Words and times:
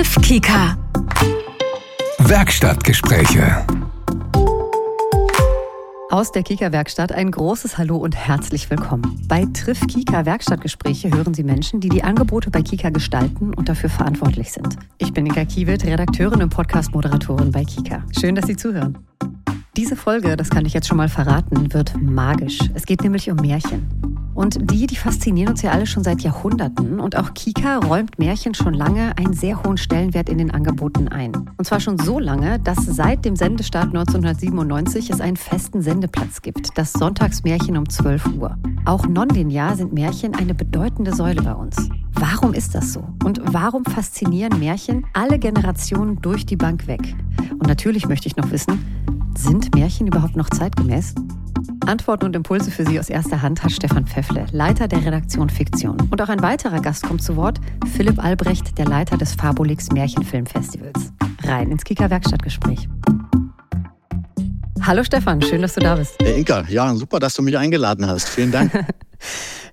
Triff 0.00 0.16
Kika. 0.22 0.78
Werkstattgespräche. 2.20 3.66
Aus 6.08 6.32
der 6.32 6.42
Kika-Werkstatt 6.42 7.12
ein 7.12 7.30
großes 7.30 7.76
Hallo 7.76 7.98
und 7.98 8.16
herzlich 8.16 8.70
willkommen. 8.70 9.20
Bei 9.28 9.44
Triff 9.52 9.86
Kika 9.88 10.24
Werkstattgespräche 10.24 11.10
hören 11.10 11.34
Sie 11.34 11.44
Menschen, 11.44 11.80
die 11.80 11.90
die 11.90 12.02
Angebote 12.02 12.50
bei 12.50 12.62
Kika 12.62 12.88
gestalten 12.88 13.52
und 13.52 13.68
dafür 13.68 13.90
verantwortlich 13.90 14.52
sind. 14.52 14.74
Ich 14.96 15.12
bin 15.12 15.26
Inka 15.26 15.44
Kiewit, 15.44 15.84
Redakteurin 15.84 16.42
und 16.44 16.48
Podcast-Moderatorin 16.48 17.52
bei 17.52 17.66
Kika. 17.66 18.02
Schön, 18.18 18.34
dass 18.34 18.46
Sie 18.46 18.56
zuhören. 18.56 18.96
Diese 19.76 19.96
Folge, 19.96 20.38
das 20.38 20.48
kann 20.48 20.64
ich 20.64 20.72
jetzt 20.72 20.88
schon 20.88 20.96
mal 20.96 21.10
verraten, 21.10 21.74
wird 21.74 22.00
magisch. 22.00 22.58
Es 22.72 22.86
geht 22.86 23.02
nämlich 23.02 23.30
um 23.30 23.36
Märchen. 23.36 23.99
Und 24.34 24.70
die, 24.70 24.86
die 24.86 24.96
faszinieren 24.96 25.50
uns 25.50 25.62
ja 25.62 25.70
alle 25.72 25.86
schon 25.86 26.04
seit 26.04 26.22
Jahrhunderten. 26.22 27.00
Und 27.00 27.16
auch 27.16 27.34
Kika 27.34 27.78
räumt 27.78 28.18
Märchen 28.18 28.54
schon 28.54 28.74
lange 28.74 29.16
einen 29.18 29.32
sehr 29.32 29.62
hohen 29.62 29.76
Stellenwert 29.76 30.28
in 30.28 30.38
den 30.38 30.50
Angeboten 30.50 31.08
ein. 31.08 31.32
Und 31.56 31.64
zwar 31.64 31.80
schon 31.80 31.98
so 31.98 32.18
lange, 32.18 32.58
dass 32.60 32.78
seit 32.84 33.24
dem 33.24 33.36
Sendestart 33.36 33.86
1997 33.86 35.10
es 35.10 35.20
einen 35.20 35.36
festen 35.36 35.82
Sendeplatz 35.82 36.42
gibt. 36.42 36.76
Das 36.78 36.92
Sonntagsmärchen 36.92 37.76
um 37.76 37.88
12 37.88 38.26
Uhr. 38.38 38.56
Auch 38.84 39.06
nonlinear 39.06 39.76
sind 39.76 39.92
Märchen 39.92 40.34
eine 40.34 40.54
bedeutende 40.54 41.14
Säule 41.14 41.42
bei 41.42 41.54
uns. 41.54 41.88
Warum 42.14 42.54
ist 42.54 42.74
das 42.74 42.92
so? 42.92 43.04
Und 43.24 43.40
warum 43.52 43.84
faszinieren 43.84 44.58
Märchen 44.58 45.06
alle 45.12 45.38
Generationen 45.38 46.20
durch 46.20 46.46
die 46.46 46.56
Bank 46.56 46.86
weg? 46.86 47.14
Und 47.52 47.66
natürlich 47.66 48.08
möchte 48.08 48.26
ich 48.26 48.36
noch 48.36 48.50
wissen, 48.50 48.84
sind 49.36 49.74
Märchen 49.74 50.06
überhaupt 50.06 50.36
noch 50.36 50.50
zeitgemäß? 50.50 51.14
Antworten 51.86 52.26
und 52.26 52.36
Impulse 52.36 52.70
für 52.70 52.84
Sie 52.84 52.98
aus 53.00 53.08
erster 53.08 53.42
Hand 53.42 53.62
hat 53.62 53.72
Stefan 53.72 54.06
Pfeffle, 54.06 54.46
Leiter 54.52 54.88
der 54.88 55.04
Redaktion 55.04 55.48
Fiktion. 55.48 56.00
Und 56.10 56.20
auch 56.20 56.28
ein 56.28 56.42
weiterer 56.42 56.80
Gast 56.80 57.02
kommt 57.02 57.22
zu 57.22 57.36
Wort, 57.36 57.60
Philipp 57.92 58.22
Albrecht, 58.22 58.78
der 58.78 58.86
Leiter 58.86 59.16
des 59.16 59.34
Fabulix 59.34 59.90
Märchenfilmfestivals. 59.90 61.12
Rein 61.44 61.70
ins 61.70 61.84
Kika 61.84 62.10
Werkstattgespräch. 62.10 62.88
Hallo 64.82 65.04
Stefan, 65.04 65.42
schön, 65.42 65.62
dass 65.62 65.74
du 65.74 65.80
da 65.80 65.96
bist. 65.96 66.16
Hey 66.22 66.38
Inka, 66.38 66.64
ja, 66.68 66.94
super, 66.94 67.20
dass 67.20 67.34
du 67.34 67.42
mich 67.42 67.56
eingeladen 67.56 68.06
hast. 68.06 68.28
Vielen 68.28 68.52
Dank. 68.52 68.72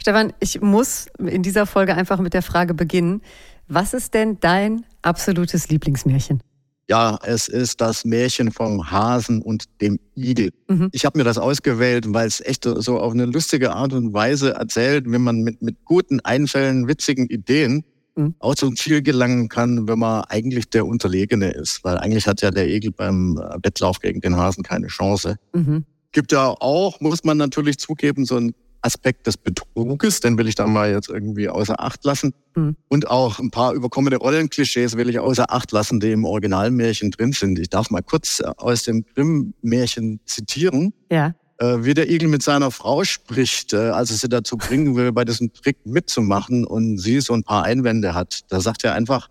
Stefan, 0.01 0.33
ich 0.39 0.61
muss 0.61 1.07
in 1.19 1.43
dieser 1.43 1.65
Folge 1.65 1.95
einfach 1.95 2.19
mit 2.19 2.33
der 2.33 2.41
Frage 2.41 2.73
beginnen. 2.73 3.21
Was 3.67 3.93
ist 3.93 4.13
denn 4.13 4.39
dein 4.39 4.85
absolutes 5.01 5.69
Lieblingsmärchen? 5.69 6.41
Ja, 6.89 7.19
es 7.23 7.49
ist 7.49 7.81
das 7.81 8.05
Märchen 8.05 8.51
vom 8.51 8.89
Hasen 8.89 9.41
und 9.41 9.65
dem 9.81 9.99
Igel. 10.15 10.51
Mhm. 10.69 10.89
Ich 10.93 11.03
habe 11.05 11.17
mir 11.17 11.25
das 11.25 11.37
ausgewählt, 11.37 12.05
weil 12.13 12.27
es 12.27 12.39
echt 12.39 12.63
so 12.63 12.99
auf 12.99 13.11
eine 13.11 13.25
lustige 13.25 13.73
Art 13.73 13.91
und 13.91 14.13
Weise 14.13 14.53
erzählt, 14.53 15.03
wenn 15.07 15.21
man 15.21 15.41
mit, 15.41 15.61
mit 15.61 15.83
guten 15.83 16.21
Einfällen, 16.21 16.87
witzigen 16.87 17.27
Ideen 17.27 17.83
mhm. 18.15 18.35
auch 18.39 18.55
zum 18.55 18.77
Ziel 18.77 19.01
gelangen 19.01 19.49
kann, 19.49 19.87
wenn 19.89 19.99
man 19.99 20.23
eigentlich 20.29 20.69
der 20.69 20.85
Unterlegene 20.85 21.51
ist. 21.51 21.83
Weil 21.83 21.97
eigentlich 21.97 22.25
hat 22.25 22.41
ja 22.41 22.51
der 22.51 22.69
Igel 22.69 22.91
beim 22.91 23.37
Wettlauf 23.61 23.99
gegen 23.99 24.21
den 24.21 24.37
Hasen 24.37 24.63
keine 24.63 24.87
Chance. 24.87 25.35
Mhm. 25.53 25.83
Gibt 26.13 26.31
ja 26.31 26.47
auch, 26.47 27.01
muss 27.01 27.25
man 27.25 27.37
natürlich 27.37 27.79
zugeben, 27.79 28.25
so 28.25 28.37
ein 28.37 28.53
Aspekt 28.81 29.27
des 29.27 29.37
Betruges, 29.37 30.19
den 30.19 30.37
will 30.37 30.47
ich 30.47 30.55
da 30.55 30.67
mal 30.67 30.91
jetzt 30.91 31.09
irgendwie 31.09 31.49
außer 31.49 31.81
Acht 31.81 32.03
lassen. 32.05 32.33
Mhm. 32.55 32.75
Und 32.87 33.09
auch 33.09 33.39
ein 33.39 33.51
paar 33.51 33.73
überkommene 33.73 34.17
Rollenklischees 34.17 34.97
will 34.97 35.09
ich 35.09 35.19
außer 35.19 35.51
Acht 35.51 35.71
lassen, 35.71 35.99
die 35.99 36.11
im 36.11 36.25
Originalmärchen 36.25 37.11
drin 37.11 37.31
sind. 37.31 37.59
Ich 37.59 37.69
darf 37.69 37.89
mal 37.89 38.01
kurz 38.03 38.39
äh, 38.39 38.51
aus 38.57 38.83
dem 38.83 39.05
Grimm-Märchen 39.05 40.19
zitieren. 40.25 40.93
Ja. 41.11 41.33
Äh, 41.59 41.83
wie 41.83 41.93
der 41.93 42.09
Igel 42.09 42.29
mit 42.29 42.43
seiner 42.43 42.69
Frau 42.69 43.03
spricht, 43.03 43.73
äh, 43.73 43.89
als 43.89 44.11
er 44.11 44.17
sie 44.17 44.29
dazu 44.29 44.57
bringen 44.57 44.95
will, 44.95 45.11
bei 45.11 45.25
diesem 45.25 45.51
Trick 45.53 45.77
mitzumachen 45.85 46.65
und 46.65 46.99
sie 46.99 47.19
so 47.19 47.33
ein 47.33 47.43
paar 47.43 47.63
Einwände 47.63 48.13
hat. 48.13 48.41
Da 48.49 48.61
sagt 48.61 48.83
er 48.83 48.93
einfach, 48.93 49.29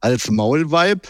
als 0.00 0.30
Maulweib, 0.30 1.08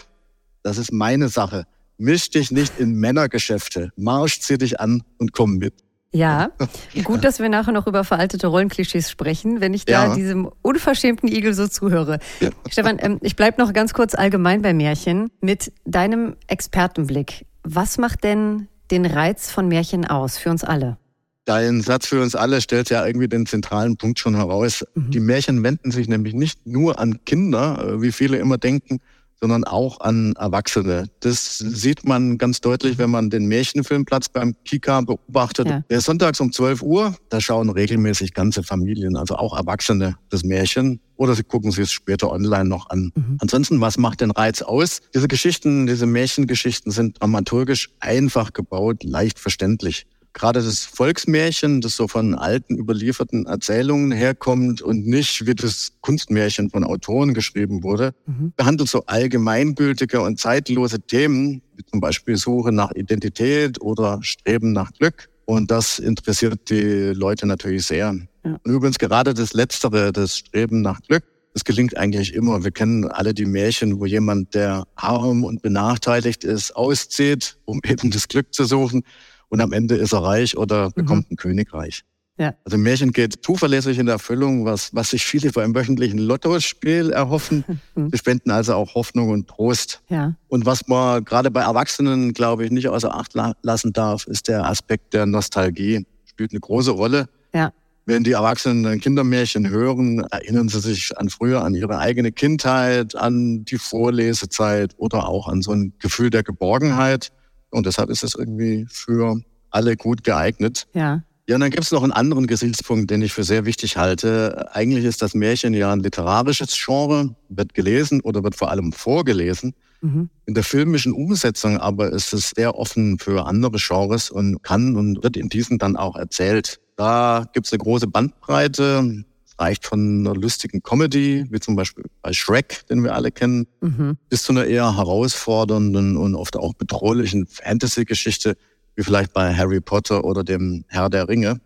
das 0.63 0.77
ist 0.77 0.91
meine 0.91 1.29
Sache. 1.29 1.65
Misch 1.97 2.29
dich 2.29 2.51
nicht 2.51 2.79
in 2.79 2.95
Männergeschäfte. 2.95 3.91
Marsch, 3.95 4.39
zieh 4.39 4.57
dich 4.57 4.79
an 4.79 5.03
und 5.17 5.31
komm 5.31 5.57
mit. 5.57 5.84
Ja, 6.15 6.51
gut, 7.03 7.25
dass 7.25 7.39
wir 7.39 7.49
nachher 7.49 7.73
noch 7.73 7.87
über 7.87 8.05
veraltete 8.05 8.47
Rollenklischees 8.47 9.11
sprechen, 9.11 9.59
wenn 9.59 9.73
ich 9.73 9.83
da 9.83 10.07
ja. 10.07 10.15
diesem 10.15 10.49
unverschämten 10.61 11.27
Igel 11.27 11.53
so 11.53 11.67
zuhöre. 11.67 12.19
Ja. 12.39 12.51
Stefan, 12.69 12.97
ähm, 13.01 13.19
ich 13.21 13.35
bleibe 13.35 13.61
noch 13.61 13.73
ganz 13.73 13.93
kurz 13.93 14.15
allgemein 14.15 14.61
bei 14.61 14.73
Märchen. 14.73 15.29
Mit 15.41 15.73
deinem 15.83 16.37
Expertenblick, 16.47 17.45
was 17.63 17.97
macht 17.97 18.23
denn 18.23 18.69
den 18.91 19.05
Reiz 19.05 19.51
von 19.51 19.67
Märchen 19.67 20.05
aus 20.05 20.37
für 20.37 20.51
uns 20.51 20.63
alle? 20.63 20.97
Dein 21.43 21.81
Satz 21.81 22.07
für 22.07 22.21
uns 22.21 22.33
alle 22.33 22.61
stellt 22.61 22.89
ja 22.89 23.05
irgendwie 23.05 23.27
den 23.27 23.45
zentralen 23.45 23.97
Punkt 23.97 24.17
schon 24.17 24.35
heraus. 24.35 24.85
Mhm. 24.95 25.11
Die 25.11 25.19
Märchen 25.19 25.61
wenden 25.63 25.91
sich 25.91 26.07
nämlich 26.07 26.33
nicht 26.33 26.65
nur 26.65 26.97
an 26.97 27.25
Kinder, 27.25 27.87
äh, 27.87 28.01
wie 28.01 28.13
viele 28.13 28.37
immer 28.37 28.57
denken, 28.57 29.01
sondern 29.39 29.63
auch 29.63 29.99
an 29.99 30.33
Erwachsene. 30.37 31.09
Das 31.19 31.57
sieht 31.57 32.05
man 32.05 32.37
ganz 32.37 32.61
deutlich, 32.61 32.97
wenn 32.97 33.09
man 33.09 33.29
den 33.29 33.45
Märchenfilmplatz 33.47 34.29
beim 34.29 34.55
Kika 34.65 35.01
beobachtet. 35.01 35.67
Ja. 35.67 35.83
Der 35.89 35.97
ist 35.97 36.05
sonntags 36.05 36.39
um 36.39 36.51
12 36.51 36.81
Uhr, 36.81 37.15
da 37.29 37.41
schauen 37.41 37.69
regelmäßig 37.69 38.33
ganze 38.33 38.63
Familien, 38.63 39.15
also 39.15 39.35
auch 39.35 39.57
Erwachsene, 39.57 40.17
das 40.29 40.43
Märchen. 40.43 40.99
Oder 41.17 41.33
sie 41.33 41.43
gucken 41.43 41.71
sich 41.71 41.85
es 41.85 41.91
später 41.93 42.29
online 42.29 42.65
noch 42.65 42.89
an. 42.89 43.11
Mhm. 43.15 43.37
Ansonsten, 43.39 43.79
was 43.79 43.97
macht 43.97 44.19
den 44.19 44.31
Reiz 44.31 44.61
aus? 44.61 45.01
Diese 45.13 45.29
Geschichten, 45.29 45.87
diese 45.87 46.05
Märchengeschichten 46.05 46.91
sind 46.91 47.21
dramaturgisch 47.21 47.89
einfach 48.01 48.51
gebaut, 48.51 49.03
leicht 49.03 49.39
verständlich 49.39 50.07
gerade 50.35 50.61
das 50.61 50.83
Volksmärchen, 50.83 51.81
das 51.81 51.95
so 51.95 52.07
von 52.07 52.35
alten 52.35 52.77
überlieferten 52.77 53.45
Erzählungen 53.47 54.11
herkommt 54.11 54.81
und 54.81 55.07
nicht 55.07 55.47
wie 55.47 55.55
das 55.55 55.93
Kunstmärchen 56.01 56.69
von 56.69 56.83
Autoren 56.83 57.33
geschrieben 57.33 57.83
wurde, 57.83 58.13
mhm. 58.27 58.53
behandelt 58.55 58.89
so 58.89 59.05
allgemeingültige 59.05 60.21
und 60.21 60.39
zeitlose 60.39 60.99
Themen, 60.99 61.61
wie 61.75 61.85
zum 61.85 62.01
Beispiel 62.01 62.35
Suche 62.35 62.71
nach 62.71 62.91
Identität 62.91 63.81
oder 63.81 64.19
Streben 64.21 64.73
nach 64.73 64.91
Glück. 64.93 65.29
Und 65.45 65.71
das 65.71 65.99
interessiert 65.99 66.69
die 66.69 67.13
Leute 67.13 67.47
natürlich 67.47 67.85
sehr. 67.85 68.13
Ja. 68.43 68.59
Und 68.63 68.71
übrigens 68.71 68.99
gerade 68.99 69.33
das 69.33 69.53
Letztere, 69.53 70.11
das 70.11 70.37
Streben 70.37 70.81
nach 70.81 71.01
Glück, 71.03 71.23
das 71.53 71.63
gelingt 71.63 71.95
eigentlich 71.95 72.33
immer. 72.33 72.65
Wir 72.65 72.71
kennen 72.71 73.05
alle 73.05 73.33
die 73.33 73.45
Märchen, 73.45 74.01
wo 74.01 74.05
jemand, 74.05 74.53
der 74.53 74.85
arm 74.95 75.45
und 75.45 75.61
benachteiligt 75.61 76.43
ist, 76.43 76.75
auszieht, 76.75 77.57
um 77.63 77.79
eben 77.85 78.11
das 78.11 78.27
Glück 78.27 78.53
zu 78.53 78.65
suchen 78.65 79.03
und 79.49 79.61
am 79.61 79.73
Ende 79.73 79.95
ist 79.95 80.13
er 80.13 80.23
reich 80.23 80.57
oder 80.57 80.91
bekommt 80.91 81.29
mhm. 81.29 81.33
ein 81.33 81.37
Königreich. 81.37 82.03
Ja. 82.37 82.53
Also 82.65 82.77
Märchen 82.77 83.13
geht 83.13 83.45
zuverlässig 83.45 83.97
in 83.97 84.09
Erfüllung, 84.09 84.65
was, 84.65 84.93
was 84.93 85.11
sich 85.11 85.25
viele 85.25 85.53
vor 85.53 85.63
einem 85.63 85.73
wöchentlichen 85.73 86.19
Lottospiel 86.19 87.11
erhoffen. 87.11 87.63
Mhm. 87.95 88.09
Sie 88.11 88.17
spenden 88.17 88.51
also 88.51 88.73
auch 88.73 88.93
Hoffnung 88.95 89.29
und 89.29 89.47
Trost. 89.47 90.01
Ja. 90.09 90.35
Und 90.49 90.65
was 90.65 90.87
man 90.87 91.23
gerade 91.23 91.49
bei 91.49 91.61
Erwachsenen, 91.61 92.33
glaube 92.33 92.65
ich, 92.65 92.71
nicht 92.71 92.89
außer 92.89 93.15
Acht 93.15 93.33
lassen 93.61 93.93
darf, 93.93 94.27
ist 94.27 94.49
der 94.49 94.65
Aspekt 94.65 95.13
der 95.13 95.25
Nostalgie. 95.25 96.05
Spielt 96.25 96.51
eine 96.51 96.59
große 96.59 96.91
Rolle. 96.91 97.29
Ja. 97.53 97.71
Wenn 98.05 98.25
die 98.25 98.33
Erwachsenen 98.33 98.85
ein 98.85 98.99
Kindermärchen 98.99 99.69
hören, 99.69 100.25
erinnern 100.29 100.67
sie 100.67 100.81
sich 100.81 101.17
an 101.17 101.29
früher, 101.29 101.63
an 101.63 101.73
ihre 101.73 101.97
eigene 101.97 102.33
Kindheit, 102.33 103.15
an 103.15 103.63
die 103.63 103.77
Vorlesezeit 103.77 104.93
oder 104.97 105.29
auch 105.29 105.47
an 105.47 105.61
so 105.61 105.71
ein 105.71 105.93
Gefühl 105.99 106.29
der 106.29 106.43
Geborgenheit. 106.43 107.31
Und 107.75 107.85
deshalb 107.85 108.09
ist 108.09 108.23
es 108.23 108.35
irgendwie 108.35 108.87
für 108.89 109.41
alle 109.69 109.97
gut 109.97 110.23
geeignet. 110.23 110.87
Ja. 110.93 111.23
Ja, 111.47 111.55
und 111.55 111.61
dann 111.61 111.69
gibt 111.69 111.83
es 111.83 111.91
noch 111.91 112.01
einen 112.01 112.11
anderen 112.11 112.47
Gesichtspunkt, 112.47 113.11
den 113.11 113.21
ich 113.21 113.31
für 113.31 113.43
sehr 113.43 113.65
wichtig 113.65 113.97
halte. 113.97 114.73
Eigentlich 114.73 115.05
ist 115.05 115.21
das 115.21 115.35
Märchen 115.35 115.75
ja 115.75 115.91
ein 115.91 115.99
literarisches 115.99 116.75
Genre, 116.83 117.35
wird 117.49 117.75
gelesen 117.75 118.21
oder 118.21 118.43
wird 118.43 118.55
vor 118.55 118.71
allem 118.71 118.93
vorgelesen. 118.93 119.75
Mhm. 120.01 120.29
In 120.47 120.53
der 120.55 120.63
filmischen 120.63 121.13
Umsetzung 121.13 121.77
aber 121.77 122.11
ist 122.11 122.33
es 122.33 122.51
sehr 122.55 122.75
offen 122.75 123.19
für 123.19 123.45
andere 123.45 123.77
Genres 123.77 124.31
und 124.31 124.63
kann 124.63 124.95
und 124.95 125.23
wird 125.23 125.37
in 125.37 125.49
diesen 125.49 125.77
dann 125.77 125.97
auch 125.97 126.15
erzählt. 126.15 126.79
Da 126.95 127.45
gibt 127.53 127.67
es 127.67 127.73
eine 127.73 127.79
große 127.79 128.07
Bandbreite 128.07 129.23
reicht 129.57 129.85
von 129.85 130.19
einer 130.19 130.35
lustigen 130.35 130.83
Comedy, 130.83 131.45
wie 131.49 131.59
zum 131.59 131.75
Beispiel 131.75 132.05
bei 132.21 132.33
Shrek, 132.33 132.85
den 132.87 133.03
wir 133.03 133.15
alle 133.15 133.31
kennen, 133.31 133.67
mhm. 133.81 134.17
bis 134.29 134.43
zu 134.43 134.51
einer 134.51 134.65
eher 134.65 134.97
herausfordernden 134.97 136.17
und 136.17 136.35
oft 136.35 136.57
auch 136.57 136.73
bedrohlichen 136.73 137.47
Fantasy-Geschichte, 137.47 138.57
wie 138.95 139.03
vielleicht 139.03 139.33
bei 139.33 139.53
Harry 139.53 139.81
Potter 139.81 140.23
oder 140.23 140.43
dem 140.43 140.83
Herr 140.87 141.09
der 141.09 141.27
Ringe. 141.27 141.61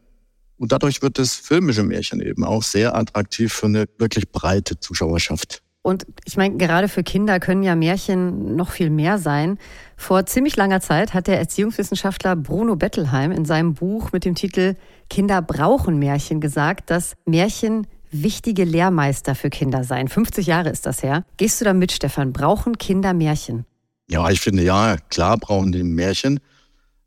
Und 0.58 0.72
dadurch 0.72 1.02
wird 1.02 1.18
das 1.18 1.36
filmische 1.36 1.84
Märchen 1.84 2.22
eben 2.22 2.44
auch 2.44 2.64
sehr 2.64 2.96
attraktiv 2.96 3.54
für 3.54 3.68
eine 3.68 3.86
wirklich 3.98 4.30
breite 4.30 4.80
Zuschauerschaft. 4.80 5.64
Und 5.82 6.06
ich 6.26 6.36
meine, 6.36 6.58
gerade 6.58 6.90
für 6.90 7.04
Kinder 7.04 7.40
können 7.40 7.64
ja 7.64 7.76
Märchen 7.76 8.56
noch 8.56 8.72
viel 8.72 8.90
mehr 8.90 9.18
sein. 9.18 9.58
Vor 9.96 10.26
ziemlich 10.26 10.56
langer 10.58 10.82
Zeit 10.82 11.14
hat 11.14 11.28
der 11.28 11.40
Erziehungswissenschaftler 11.40 12.36
Bruno 12.36 12.76
Bettelheim 12.76 13.32
in 13.32 13.46
seinem 13.46 13.76
Buch 13.76 14.12
mit 14.12 14.26
dem 14.26 14.36
Titel 14.36 14.76
Kinder 15.10 15.42
brauchen 15.42 15.98
Märchen 15.98 16.42
gesagt, 16.42 16.90
dass 16.90 17.14
Märchen 17.26 17.88
wichtige 18.12 18.66
Lehrmeister 18.66 19.36
für 19.36 19.50
Kinder 19.50 19.84
seien. 19.84 20.08
50 20.08 20.46
Jahre 20.48 20.70
ist 20.70 20.86
das 20.86 21.02
her. 21.02 21.24
Gehst 21.38 21.62
du 21.62 21.66
da 21.66 21.74
mit, 21.74 21.92
Stefan? 21.92 22.34
Brauchen 22.34 22.78
Kinder 22.78 23.14
Märchen? 23.14 23.66
Ja, 24.10 24.30
ich 24.30 24.42
finde 24.42 24.64
ja, 24.64 24.98
klar 25.10 25.38
brauchen 25.38 25.72
die 25.72 25.84
Märchen. 25.84 26.40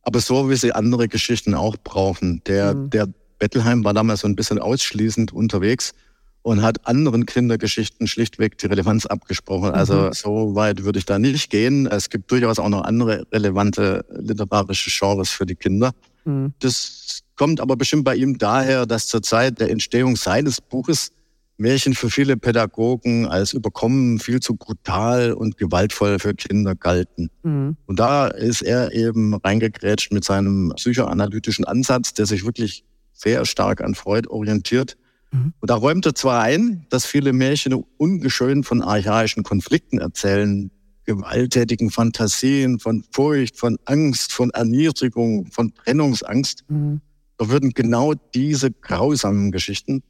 Aber 0.02 0.20
so 0.20 0.48
wie 0.48 0.56
sie 0.56 0.72
andere 0.72 1.08
Geschichten 1.08 1.54
auch 1.54 1.76
brauchen. 1.82 2.42
Der, 2.46 2.74
mhm. 2.74 2.90
der 2.90 3.08
Bettelheim 3.38 3.84
war 3.84 3.92
damals 3.92 4.20
so 4.20 4.28
ein 4.28 4.36
bisschen 4.36 4.58
ausschließend 4.58 5.32
unterwegs 5.32 5.94
und 6.42 6.62
hat 6.62 6.86
anderen 6.86 7.26
Kindergeschichten 7.26 8.06
schlichtweg 8.06 8.58
die 8.58 8.66
Relevanz 8.66 9.06
abgesprochen. 9.06 9.68
Mhm. 9.68 9.74
Also 9.74 10.12
so 10.12 10.54
weit 10.54 10.84
würde 10.84 10.98
ich 10.98 11.06
da 11.06 11.18
nicht 11.18 11.50
gehen. 11.50 11.86
Es 11.86 12.10
gibt 12.10 12.30
durchaus 12.30 12.58
auch 12.58 12.68
noch 12.68 12.82
andere 12.82 13.24
relevante 13.32 14.04
literarische 14.10 14.90
Genres 14.90 15.30
für 15.30 15.46
die 15.46 15.54
Kinder. 15.54 15.92
Mhm. 16.24 16.52
Das 16.58 17.20
kommt 17.36 17.60
aber 17.60 17.76
bestimmt 17.76 18.04
bei 18.04 18.16
ihm 18.16 18.38
daher, 18.38 18.86
dass 18.86 19.06
zur 19.06 19.22
Zeit 19.22 19.60
der 19.60 19.70
Entstehung 19.70 20.16
seines 20.16 20.60
Buches 20.60 21.12
Märchen 21.58 21.94
für 21.94 22.10
viele 22.10 22.36
Pädagogen 22.36 23.26
als 23.26 23.52
überkommen, 23.52 24.18
viel 24.18 24.40
zu 24.40 24.56
brutal 24.56 25.32
und 25.32 25.58
gewaltvoll 25.58 26.18
für 26.18 26.34
Kinder 26.34 26.74
galten. 26.74 27.30
Mhm. 27.42 27.76
Und 27.86 28.00
da 28.00 28.26
ist 28.26 28.62
er 28.62 28.92
eben 28.92 29.34
reingegrätscht 29.34 30.12
mit 30.12 30.24
seinem 30.24 30.72
psychoanalytischen 30.76 31.64
Ansatz, 31.64 32.14
der 32.14 32.26
sich 32.26 32.44
wirklich 32.44 32.84
sehr 33.12 33.44
stark 33.44 33.80
an 33.82 33.94
Freud 33.94 34.28
orientiert. 34.28 34.96
Mhm. 35.32 35.52
Und 35.60 35.70
da 35.70 35.74
räumt 35.74 36.06
er 36.06 36.14
zwar 36.14 36.42
ein, 36.42 36.86
dass 36.90 37.06
viele 37.06 37.32
Märchen 37.32 37.74
ungeschönt 37.96 38.66
von 38.66 38.82
archaischen 38.82 39.42
Konflikten 39.42 39.98
erzählen, 39.98 40.70
gewalttätigen 41.04 41.90
Fantasien, 41.90 42.78
von 42.78 43.04
Furcht, 43.10 43.58
von 43.58 43.78
Angst, 43.86 44.32
von 44.32 44.50
Erniedrigung, 44.50 45.46
von 45.50 45.74
Trennungsangst. 45.74 46.64
Mhm. 46.68 47.00
Da 47.38 47.48
würden 47.48 47.70
genau 47.70 48.14
diese 48.34 48.70
grausamen 48.70 49.50
Geschichten 49.50 50.02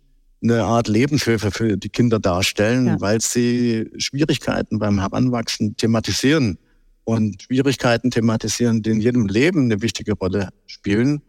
eine 0.42 0.64
Art 0.64 0.88
Lebenshilfe 0.88 1.50
für 1.50 1.76
die 1.76 1.88
Kinder 1.88 2.18
darstellen, 2.18 2.86
ja. 2.86 3.00
weil 3.00 3.20
sie 3.20 3.90
Schwierigkeiten 3.96 4.78
beim 4.78 4.98
Heranwachsen 4.98 5.76
thematisieren 5.76 6.58
und 7.04 7.42
Schwierigkeiten 7.42 8.10
thematisieren, 8.10 8.82
die 8.82 8.90
in 8.90 9.00
jedem 9.00 9.26
Leben 9.26 9.64
eine 9.64 9.82
wichtige 9.82 10.14
Rolle 10.14 10.50
spielen. 10.66 11.22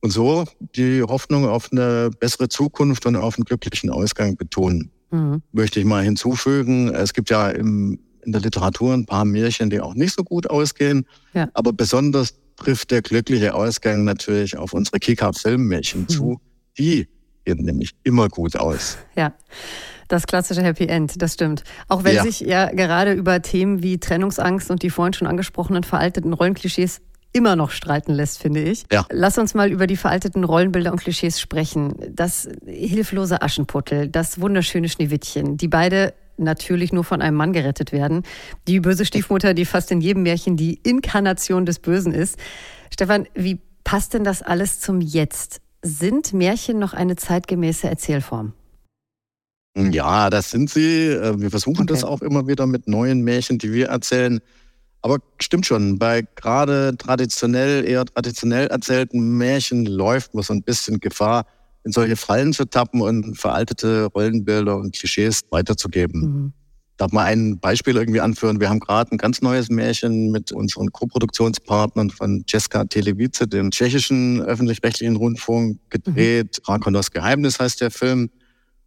Und 0.00 0.10
so 0.10 0.44
die 0.76 1.02
Hoffnung 1.02 1.46
auf 1.46 1.70
eine 1.72 2.10
bessere 2.18 2.48
Zukunft 2.48 3.04
und 3.06 3.16
auf 3.16 3.36
einen 3.36 3.44
glücklichen 3.44 3.90
Ausgang 3.90 4.36
betonen. 4.36 4.90
Mhm. 5.10 5.42
Möchte 5.52 5.80
ich 5.80 5.86
mal 5.86 6.02
hinzufügen, 6.02 6.94
es 6.94 7.12
gibt 7.12 7.30
ja 7.30 7.50
im, 7.50 7.98
in 8.22 8.32
der 8.32 8.40
Literatur 8.40 8.94
ein 8.94 9.06
paar 9.06 9.24
Märchen, 9.24 9.70
die 9.70 9.80
auch 9.80 9.94
nicht 9.94 10.14
so 10.14 10.22
gut 10.22 10.48
ausgehen, 10.48 11.06
ja. 11.34 11.48
aber 11.52 11.72
besonders 11.72 12.34
trifft 12.56 12.90
der 12.90 13.02
glückliche 13.02 13.54
Ausgang 13.54 14.04
natürlich 14.04 14.56
auf 14.56 14.72
unsere 14.72 14.98
Kika-Filmmärchen 14.98 16.02
mhm. 16.02 16.08
zu, 16.08 16.40
die 16.78 17.08
gehen 17.44 17.64
nämlich 17.64 17.92
immer 18.04 18.28
gut 18.28 18.56
aus. 18.56 18.98
Ja. 19.16 19.34
Das 20.08 20.26
klassische 20.26 20.62
Happy 20.62 20.86
End, 20.86 21.22
das 21.22 21.34
stimmt. 21.34 21.62
Auch 21.86 22.02
wenn 22.02 22.16
ja. 22.16 22.24
sich 22.24 22.40
ja 22.40 22.70
gerade 22.72 23.12
über 23.12 23.42
Themen 23.42 23.82
wie 23.82 23.98
Trennungsangst 23.98 24.68
und 24.70 24.82
die 24.82 24.90
vorhin 24.90 25.12
schon 25.12 25.28
angesprochenen 25.28 25.84
veralteten 25.84 26.32
Rollenklischees 26.32 27.00
immer 27.32 27.56
noch 27.56 27.70
streiten 27.70 28.12
lässt, 28.12 28.38
finde 28.38 28.62
ich. 28.62 28.84
Ja. 28.90 29.06
Lass 29.10 29.38
uns 29.38 29.54
mal 29.54 29.70
über 29.70 29.86
die 29.86 29.96
veralteten 29.96 30.44
Rollenbilder 30.44 30.92
und 30.92 31.00
Klischees 31.00 31.40
sprechen. 31.40 31.94
Das 32.10 32.48
hilflose 32.66 33.42
Aschenputtel, 33.42 34.08
das 34.08 34.40
wunderschöne 34.40 34.88
Schneewittchen, 34.88 35.56
die 35.56 35.68
beide 35.68 36.14
natürlich 36.36 36.92
nur 36.92 37.04
von 37.04 37.22
einem 37.22 37.36
Mann 37.36 37.52
gerettet 37.52 37.92
werden. 37.92 38.22
Die 38.66 38.80
böse 38.80 39.04
Stiefmutter, 39.04 39.54
die 39.54 39.64
fast 39.64 39.90
in 39.90 40.00
jedem 40.00 40.22
Märchen 40.22 40.56
die 40.56 40.80
Inkarnation 40.82 41.66
des 41.66 41.78
Bösen 41.78 42.12
ist. 42.12 42.38
Stefan, 42.92 43.26
wie 43.34 43.60
passt 43.84 44.14
denn 44.14 44.24
das 44.24 44.42
alles 44.42 44.80
zum 44.80 45.00
Jetzt? 45.00 45.60
Sind 45.82 46.32
Märchen 46.32 46.78
noch 46.78 46.94
eine 46.94 47.16
zeitgemäße 47.16 47.88
Erzählform? 47.88 48.54
Ja, 49.76 50.30
das 50.30 50.50
sind 50.50 50.68
sie. 50.68 51.06
Äh, 51.06 51.40
wir 51.40 51.50
versuchen 51.50 51.82
okay. 51.82 51.92
das 51.92 52.04
auch 52.04 52.22
immer 52.22 52.48
wieder 52.48 52.66
mit 52.66 52.88
neuen 52.88 53.22
Märchen, 53.22 53.58
die 53.58 53.72
wir 53.72 53.88
erzählen. 53.88 54.40
Aber 55.02 55.18
stimmt 55.40 55.66
schon, 55.66 55.98
bei 55.98 56.26
gerade 56.34 56.94
traditionell, 56.98 57.88
eher 57.88 58.04
traditionell 58.04 58.66
erzählten 58.66 59.38
Märchen 59.38 59.86
läuft 59.86 60.34
man 60.34 60.42
so 60.42 60.52
ein 60.52 60.62
bisschen 60.62 61.00
Gefahr, 61.00 61.46
in 61.84 61.92
solche 61.92 62.16
Fallen 62.16 62.52
zu 62.52 62.66
tappen 62.66 63.00
und 63.00 63.38
veraltete 63.38 64.04
Rollenbilder 64.06 64.76
und 64.76 64.94
Klischees 64.94 65.40
weiterzugeben. 65.50 66.20
Mhm. 66.20 66.52
Darf 66.98 67.12
mal 67.12 67.24
ein 67.24 67.58
Beispiel 67.58 67.96
irgendwie 67.96 68.20
anführen? 68.20 68.60
Wir 68.60 68.68
haben 68.68 68.80
gerade 68.80 69.12
ein 69.12 69.16
ganz 69.16 69.40
neues 69.40 69.70
Märchen 69.70 70.30
mit 70.30 70.52
unseren 70.52 70.92
Co-Produktionspartnern 70.92 72.10
von 72.10 72.44
Czeska 72.46 72.84
Televize, 72.84 73.48
dem 73.48 73.70
tschechischen 73.70 74.42
öffentlich-rechtlichen 74.42 75.16
Rundfunk, 75.16 75.78
gedreht. 75.88 76.58
Mhm. 76.58 76.62
Drakonos 76.62 77.10
Geheimnis 77.10 77.58
heißt 77.58 77.80
der 77.80 77.90
Film. 77.90 78.28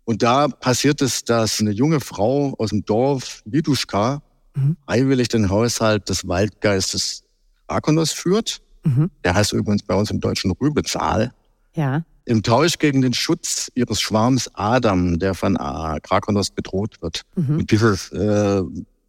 Und 0.03 0.21
da 0.21 0.47
passiert 0.47 1.01
es, 1.01 1.23
dass 1.23 1.59
eine 1.59 1.71
junge 1.71 1.99
Frau 1.99 2.53
aus 2.59 2.69
dem 2.69 2.85
Dorf, 2.85 3.41
Viduschka, 3.45 4.21
mhm. 4.55 4.77
freiwillig 4.85 5.27
den 5.27 5.49
Haushalt 5.49 6.09
des 6.09 6.27
Waldgeistes 6.27 7.23
Drakonos 7.67 8.11
führt. 8.11 8.61
Mhm. 8.83 9.09
Der 9.23 9.33
heißt 9.33 9.53
übrigens 9.53 9.83
bei 9.83 9.95
uns 9.95 10.11
im 10.11 10.19
Deutschen 10.19 10.51
Rübezahl. 10.51 11.31
Ja 11.75 12.03
im 12.25 12.43
Tausch 12.43 12.77
gegen 12.77 13.01
den 13.01 13.13
Schutz 13.13 13.69
ihres 13.75 13.99
Schwarms 13.99 14.49
Adam, 14.53 15.19
der 15.19 15.33
von 15.33 15.55
Krakonos 15.55 16.51
bedroht 16.51 17.01
wird. 17.01 17.23
Mhm. 17.35 17.59
Und 17.59 17.71
dieses 17.71 18.11
äh, 18.11 18.61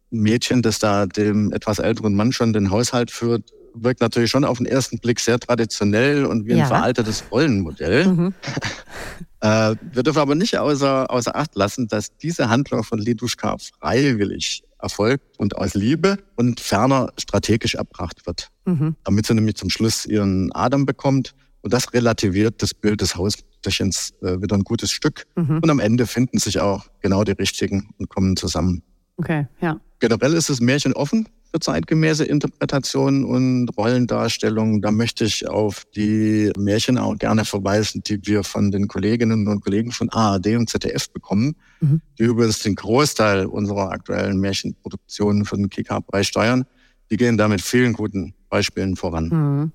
Mädchen, 0.09 0.61
das 0.61 0.79
da 0.79 1.05
dem 1.05 1.51
etwas 1.53 1.79
älteren 1.79 2.15
Mann 2.15 2.31
schon 2.31 2.53
den 2.53 2.71
Haushalt 2.71 3.11
führt, 3.11 3.51
wirkt 3.73 4.01
natürlich 4.01 4.31
schon 4.31 4.45
auf 4.45 4.57
den 4.57 4.65
ersten 4.65 4.99
Blick 4.99 5.19
sehr 5.19 5.39
traditionell 5.39 6.25
und 6.25 6.45
wie 6.45 6.53
ein 6.53 6.59
ja. 6.59 6.65
veraltetes 6.67 7.25
Rollenmodell. 7.31 8.07
Mhm. 8.07 8.33
äh, 9.41 9.75
wir 9.91 10.03
dürfen 10.03 10.19
aber 10.19 10.35
nicht 10.35 10.57
außer, 10.57 11.09
außer 11.09 11.35
Acht 11.35 11.55
lassen, 11.55 11.87
dass 11.87 12.15
diese 12.17 12.49
Handlung 12.49 12.83
von 12.83 12.99
Liduschka 12.99 13.57
freiwillig 13.57 14.63
erfolgt 14.85 15.37
und 15.39 15.57
aus 15.57 15.73
Liebe 15.73 16.19
und 16.35 16.59
ferner 16.59 17.11
strategisch 17.17 17.75
erbracht 17.75 18.25
wird. 18.27 18.49
Mhm. 18.65 18.95
Damit 19.03 19.25
sie 19.25 19.33
nämlich 19.33 19.55
zum 19.55 19.69
Schluss 19.69 20.05
ihren 20.05 20.51
Adam 20.53 20.85
bekommt 20.85 21.33
und 21.61 21.73
das 21.73 21.91
relativiert 21.93 22.61
das 22.61 22.73
Bild 22.73 23.01
des 23.01 23.15
Hausmütterchens 23.15 24.13
äh, 24.21 24.41
wieder 24.41 24.55
ein 24.55 24.63
gutes 24.63 24.91
Stück. 24.91 25.25
Mhm. 25.35 25.59
Und 25.63 25.69
am 25.69 25.79
Ende 25.79 26.05
finden 26.05 26.37
sich 26.37 26.59
auch 26.59 26.85
genau 27.01 27.23
die 27.23 27.31
richtigen 27.31 27.89
und 27.97 28.07
kommen 28.09 28.37
zusammen. 28.37 28.83
Okay, 29.17 29.47
ja. 29.59 29.79
Generell 29.99 30.33
ist 30.33 30.49
das 30.49 30.61
Märchen 30.61 30.93
offen 30.93 31.27
für 31.55 31.59
zeitgemäße 31.61 32.25
Interpretationen 32.25 33.23
und 33.23 33.69
Rollendarstellungen. 33.77 34.81
Da 34.81 34.91
möchte 34.91 35.23
ich 35.23 35.47
auf 35.47 35.85
die 35.95 36.51
Märchen 36.57 36.97
auch 36.97 37.17
gerne 37.17 37.45
verweisen, 37.45 38.03
die 38.05 38.19
wir 38.27 38.43
von 38.43 38.71
den 38.71 38.89
Kolleginnen 38.89 39.47
und 39.47 39.61
Kollegen 39.61 39.91
von 39.91 40.09
ARD 40.09 40.47
und 40.57 40.69
ZDF 40.69 41.09
bekommen, 41.11 41.55
mhm. 41.79 42.01
die 42.19 42.23
übrigens 42.23 42.59
den 42.59 42.75
Großteil 42.75 43.45
unserer 43.45 43.91
aktuellen 43.91 44.39
Märchenproduktionen 44.39 45.45
für 45.45 45.55
den 45.55 45.69
KK 45.69 46.01
beisteuern. 46.01 46.65
Die 47.09 47.15
gehen 47.15 47.37
da 47.37 47.47
mit 47.47 47.61
vielen 47.61 47.93
guten 47.93 48.33
Beispielen 48.49 48.97
voran. 48.97 49.29
Mhm. 49.29 49.71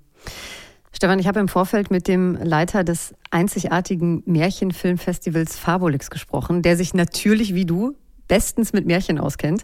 Stefan, 0.93 1.19
ich 1.19 1.29
habe 1.29 1.41
im 1.41 1.49
Vorfeld 1.49 1.91
mit 1.91 2.09
dem 2.09 2.35
Leiter 2.35 2.85
des 2.85 3.15
einzigartigen 3.31 4.23
Märchenfilmfestivals 4.27 5.57
Fabulix 5.57 6.11
gesprochen, 6.11 6.61
der 6.61 6.77
sich 6.77 6.93
natürlich 6.93 7.55
wie 7.55 7.65
du 7.65 7.97
bestens 8.31 8.73
mit 8.73 8.87
Märchen 8.87 9.19
auskennt. 9.19 9.63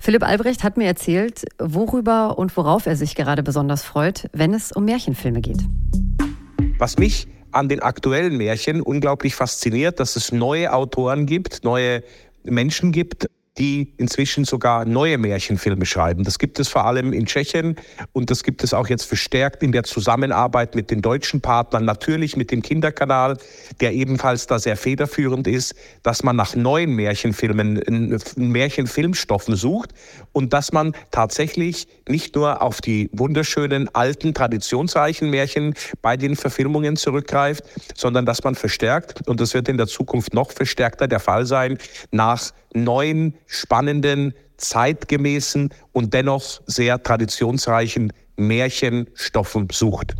Philipp 0.00 0.24
Albrecht 0.24 0.64
hat 0.64 0.76
mir 0.76 0.86
erzählt, 0.86 1.44
worüber 1.58 2.36
und 2.36 2.54
worauf 2.56 2.86
er 2.86 2.96
sich 2.96 3.14
gerade 3.14 3.44
besonders 3.44 3.84
freut, 3.84 4.28
wenn 4.32 4.52
es 4.52 4.72
um 4.72 4.84
Märchenfilme 4.84 5.40
geht. 5.40 5.60
Was 6.78 6.98
mich 6.98 7.28
an 7.52 7.68
den 7.68 7.80
aktuellen 7.80 8.36
Märchen 8.36 8.82
unglaublich 8.82 9.36
fasziniert, 9.36 10.00
dass 10.00 10.16
es 10.16 10.32
neue 10.32 10.72
Autoren 10.72 11.26
gibt, 11.26 11.62
neue 11.62 12.02
Menschen 12.42 12.90
gibt, 12.90 13.28
die 13.58 13.92
inzwischen 13.96 14.44
sogar 14.44 14.84
neue 14.84 15.18
Märchenfilme 15.18 15.84
schreiben. 15.84 16.24
Das 16.24 16.38
gibt 16.38 16.60
es 16.60 16.68
vor 16.68 16.84
allem 16.84 17.12
in 17.12 17.26
Tschechien 17.26 17.76
und 18.12 18.30
das 18.30 18.44
gibt 18.44 18.62
es 18.62 18.72
auch 18.72 18.88
jetzt 18.88 19.04
verstärkt 19.04 19.62
in 19.62 19.72
der 19.72 19.82
Zusammenarbeit 19.82 20.74
mit 20.74 20.90
den 20.90 21.02
deutschen 21.02 21.40
Partnern, 21.40 21.84
natürlich 21.84 22.36
mit 22.36 22.50
dem 22.50 22.62
Kinderkanal, 22.62 23.36
der 23.80 23.92
ebenfalls 23.92 24.46
da 24.46 24.58
sehr 24.58 24.76
federführend 24.76 25.46
ist, 25.48 25.74
dass 26.02 26.22
man 26.22 26.36
nach 26.36 26.54
neuen 26.54 26.94
Märchenfilmen, 26.94 28.18
Märchenfilmstoffen 28.36 29.56
sucht 29.56 29.90
und 30.32 30.52
dass 30.52 30.72
man 30.72 30.94
tatsächlich 31.10 31.88
nicht 32.08 32.36
nur 32.36 32.62
auf 32.62 32.80
die 32.80 33.10
wunderschönen 33.12 33.92
alten 33.94 34.34
traditionsreichen 34.34 35.30
Märchen 35.30 35.74
bei 36.00 36.16
den 36.16 36.36
Verfilmungen 36.36 36.96
zurückgreift, 36.96 37.64
sondern 37.94 38.24
dass 38.24 38.44
man 38.44 38.54
verstärkt, 38.54 39.26
und 39.26 39.40
das 39.40 39.54
wird 39.54 39.68
in 39.68 39.76
der 39.76 39.86
Zukunft 39.86 40.34
noch 40.34 40.52
verstärkter 40.52 41.08
der 41.08 41.20
Fall 41.20 41.46
sein, 41.46 41.78
nach 42.10 42.52
neuen, 42.74 43.34
spannenden, 43.48 44.34
zeitgemäßen 44.56 45.70
und 45.92 46.14
dennoch 46.14 46.60
sehr 46.66 47.02
traditionsreichen 47.02 48.12
Märchenstoffen 48.36 49.66
sucht. 49.72 50.14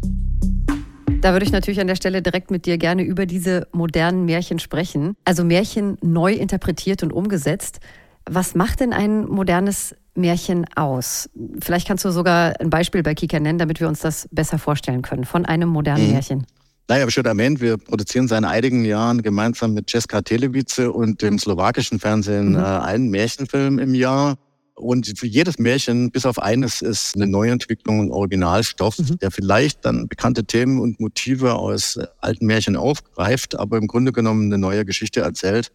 Da 1.21 1.33
würde 1.33 1.45
ich 1.45 1.53
natürlich 1.53 1.81
an 1.81 1.89
der 1.89 1.97
Stelle 1.97 2.23
direkt 2.23 2.51
mit 2.51 2.65
dir 2.67 2.79
gerne 2.79 3.03
über 3.03 3.27
diese 3.27 3.67
modernen 3.73 4.25
Märchen 4.25 4.59
sprechen. 4.59 5.17
Also 5.25 5.45
Märchen 5.45 5.99
neu 6.01 6.33
interpretiert 6.33 7.03
und 7.03 7.13
umgesetzt. 7.13 7.81
Was 8.25 8.55
macht 8.55 8.81
denn 8.81 8.93
ein 8.93 9.27
modernes 9.27 9.97
Märchen 10.15 10.67
aus? 10.77 11.29
Vielleicht 11.61 11.89
kannst 11.89 12.05
du 12.05 12.11
sogar 12.11 12.61
ein 12.61 12.71
Beispiel 12.71 13.03
bei 13.03 13.15
Kika 13.15 13.41
nennen, 13.41 13.59
damit 13.59 13.81
wir 13.81 13.89
uns 13.89 14.01
das 14.01 14.29
besser 14.31 14.59
vorstellen 14.59 15.03
können 15.03 15.25
von 15.25 15.45
einem 15.45 15.69
modernen 15.69 16.07
mhm. 16.07 16.13
Märchen. 16.13 16.47
Naja, 16.89 17.03
habe 17.03 17.11
ich 17.11 17.15
schon 17.15 17.27
erwähnt, 17.27 17.61
wir 17.61 17.77
produzieren 17.77 18.29
seit 18.29 18.45
einigen 18.45 18.83
Jahren 18.87 19.21
gemeinsam 19.23 19.75
mit 19.75 19.91
Ceska 19.91 20.23
Televice 20.23 20.79
und 20.79 21.21
dem 21.21 21.39
slowakischen 21.39 22.01
Fernsehen 22.01 22.51
mhm. 22.53 22.57
äh, 22.57 22.61
einen 22.61 23.11
Märchenfilm 23.11 23.79
im 23.79 23.95
Jahr. 23.95 24.39
Und 24.75 25.19
für 25.19 25.27
jedes 25.27 25.59
Märchen, 25.59 26.11
bis 26.11 26.25
auf 26.25 26.39
eines, 26.39 26.81
ist 26.81 27.15
eine 27.15 27.27
Neuentwicklung 27.27 28.01
und 28.01 28.11
Originalstoff, 28.11 28.99
mhm. 28.99 29.19
der 29.19 29.31
vielleicht 29.31 29.85
dann 29.85 30.09
bekannte 30.09 30.45
Themen 30.45 30.81
und 30.81 30.99
Motive 30.99 31.57
aus 31.57 31.97
äh, 31.97 32.07
alten 32.21 32.47
Märchen 32.47 32.75
aufgreift, 32.75 33.59
aber 33.59 33.77
im 33.77 33.87
Grunde 33.87 34.13
genommen 34.13 34.47
eine 34.47 34.57
neue 34.57 34.87
Geschichte 34.87 35.21
erzählt. 35.21 35.71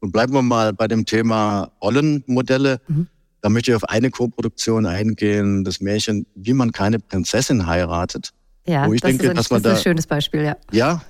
Und 0.00 0.12
bleiben 0.12 0.34
wir 0.34 0.42
mal 0.42 0.74
bei 0.74 0.86
dem 0.86 1.06
Thema 1.06 1.72
Rollenmodelle. 1.82 2.82
Mhm. 2.88 3.06
Da 3.40 3.48
möchte 3.48 3.70
ich 3.70 3.74
auf 3.74 3.84
eine 3.84 4.10
Co-Produktion 4.10 4.84
eingehen, 4.84 5.64
das 5.64 5.80
Märchen, 5.80 6.26
wie 6.34 6.52
man 6.52 6.72
keine 6.72 6.98
Prinzessin 6.98 7.66
heiratet. 7.66 8.32
Ja, 8.68 8.86
wo 8.86 8.92
ich 8.92 9.00
das, 9.00 9.10
denke, 9.10 9.24
ist, 9.24 9.30
ein, 9.30 9.36
dass 9.36 9.50
man 9.50 9.62
das 9.62 9.72
ist 9.72 9.76
da, 9.76 9.80
ein 9.80 9.82
schönes 9.92 10.06
Beispiel, 10.06 10.42
ja. 10.42 10.56
Ja, 10.72 11.02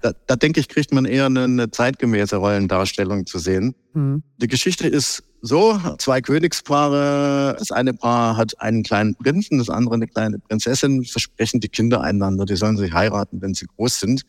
da, 0.00 0.12
da 0.26 0.36
denke 0.36 0.60
ich, 0.60 0.68
kriegt 0.68 0.92
man 0.92 1.04
eher 1.04 1.26
eine, 1.26 1.44
eine 1.44 1.70
zeitgemäße 1.70 2.36
Rollendarstellung 2.36 3.26
zu 3.26 3.38
sehen. 3.38 3.74
Mhm. 3.92 4.22
Die 4.38 4.46
Geschichte 4.46 4.88
ist 4.88 5.24
so, 5.40 5.78
zwei 5.98 6.20
Königspaare, 6.20 7.56
das 7.58 7.70
eine 7.70 7.94
Paar 7.94 8.36
hat 8.36 8.60
einen 8.60 8.82
kleinen 8.82 9.14
Prinzen, 9.14 9.58
das 9.58 9.70
andere 9.70 9.94
eine 9.94 10.06
kleine 10.06 10.38
Prinzessin, 10.38 11.04
versprechen 11.04 11.60
die 11.60 11.68
Kinder 11.68 12.00
einander, 12.00 12.44
die 12.44 12.56
sollen 12.56 12.76
sich 12.76 12.92
heiraten, 12.92 13.40
wenn 13.40 13.54
sie 13.54 13.66
groß 13.66 14.00
sind. 14.00 14.22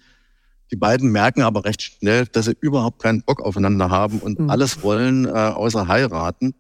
Die 0.72 0.76
beiden 0.76 1.12
merken 1.12 1.42
aber 1.42 1.66
recht 1.66 1.82
schnell, 1.82 2.26
dass 2.28 2.46
sie 2.46 2.56
überhaupt 2.62 3.02
keinen 3.02 3.24
Bock 3.24 3.42
aufeinander 3.42 3.90
haben 3.90 4.20
und 4.20 4.40
mhm. 4.40 4.50
alles 4.50 4.84
wollen, 4.84 5.26
äh, 5.26 5.30
außer 5.30 5.88
heiraten. 5.88 6.54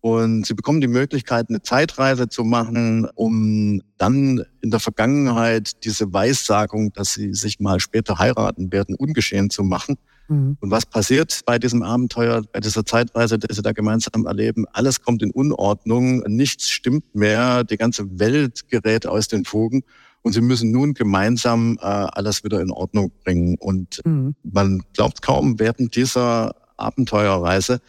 Und 0.00 0.46
sie 0.46 0.54
bekommen 0.54 0.80
die 0.80 0.88
Möglichkeit, 0.88 1.50
eine 1.50 1.60
Zeitreise 1.60 2.28
zu 2.28 2.42
machen, 2.42 3.06
um 3.14 3.82
dann 3.98 4.42
in 4.62 4.70
der 4.70 4.80
Vergangenheit 4.80 5.84
diese 5.84 6.10
Weissagung, 6.12 6.92
dass 6.94 7.12
sie 7.12 7.34
sich 7.34 7.60
mal 7.60 7.80
später 7.80 8.18
heiraten 8.18 8.72
werden, 8.72 8.94
ungeschehen 8.94 9.50
zu 9.50 9.62
machen. 9.62 9.96
Mhm. 10.28 10.56
Und 10.60 10.70
was 10.70 10.86
passiert 10.86 11.40
bei 11.44 11.58
diesem 11.58 11.82
Abenteuer, 11.82 12.42
bei 12.50 12.60
dieser 12.60 12.86
Zeitreise, 12.86 13.38
die 13.38 13.52
sie 13.52 13.60
da 13.60 13.72
gemeinsam 13.72 14.24
erleben? 14.26 14.64
Alles 14.72 15.02
kommt 15.02 15.22
in 15.22 15.32
Unordnung, 15.32 16.20
nichts 16.26 16.70
stimmt 16.70 17.14
mehr, 17.14 17.64
die 17.64 17.76
ganze 17.76 18.18
Welt 18.18 18.68
gerät 18.68 19.06
aus 19.06 19.28
den 19.28 19.44
Fugen. 19.44 19.82
Und 20.22 20.32
sie 20.32 20.40
müssen 20.40 20.70
nun 20.70 20.94
gemeinsam 20.94 21.78
äh, 21.80 21.84
alles 21.84 22.44
wieder 22.44 22.60
in 22.60 22.70
Ordnung 22.70 23.10
bringen. 23.24 23.56
Und 23.58 24.00
mhm. 24.04 24.34
man 24.42 24.82
glaubt 24.94 25.20
kaum, 25.20 25.58
während 25.58 25.94
dieser 25.94 26.54
Abenteuerreise 26.76 27.80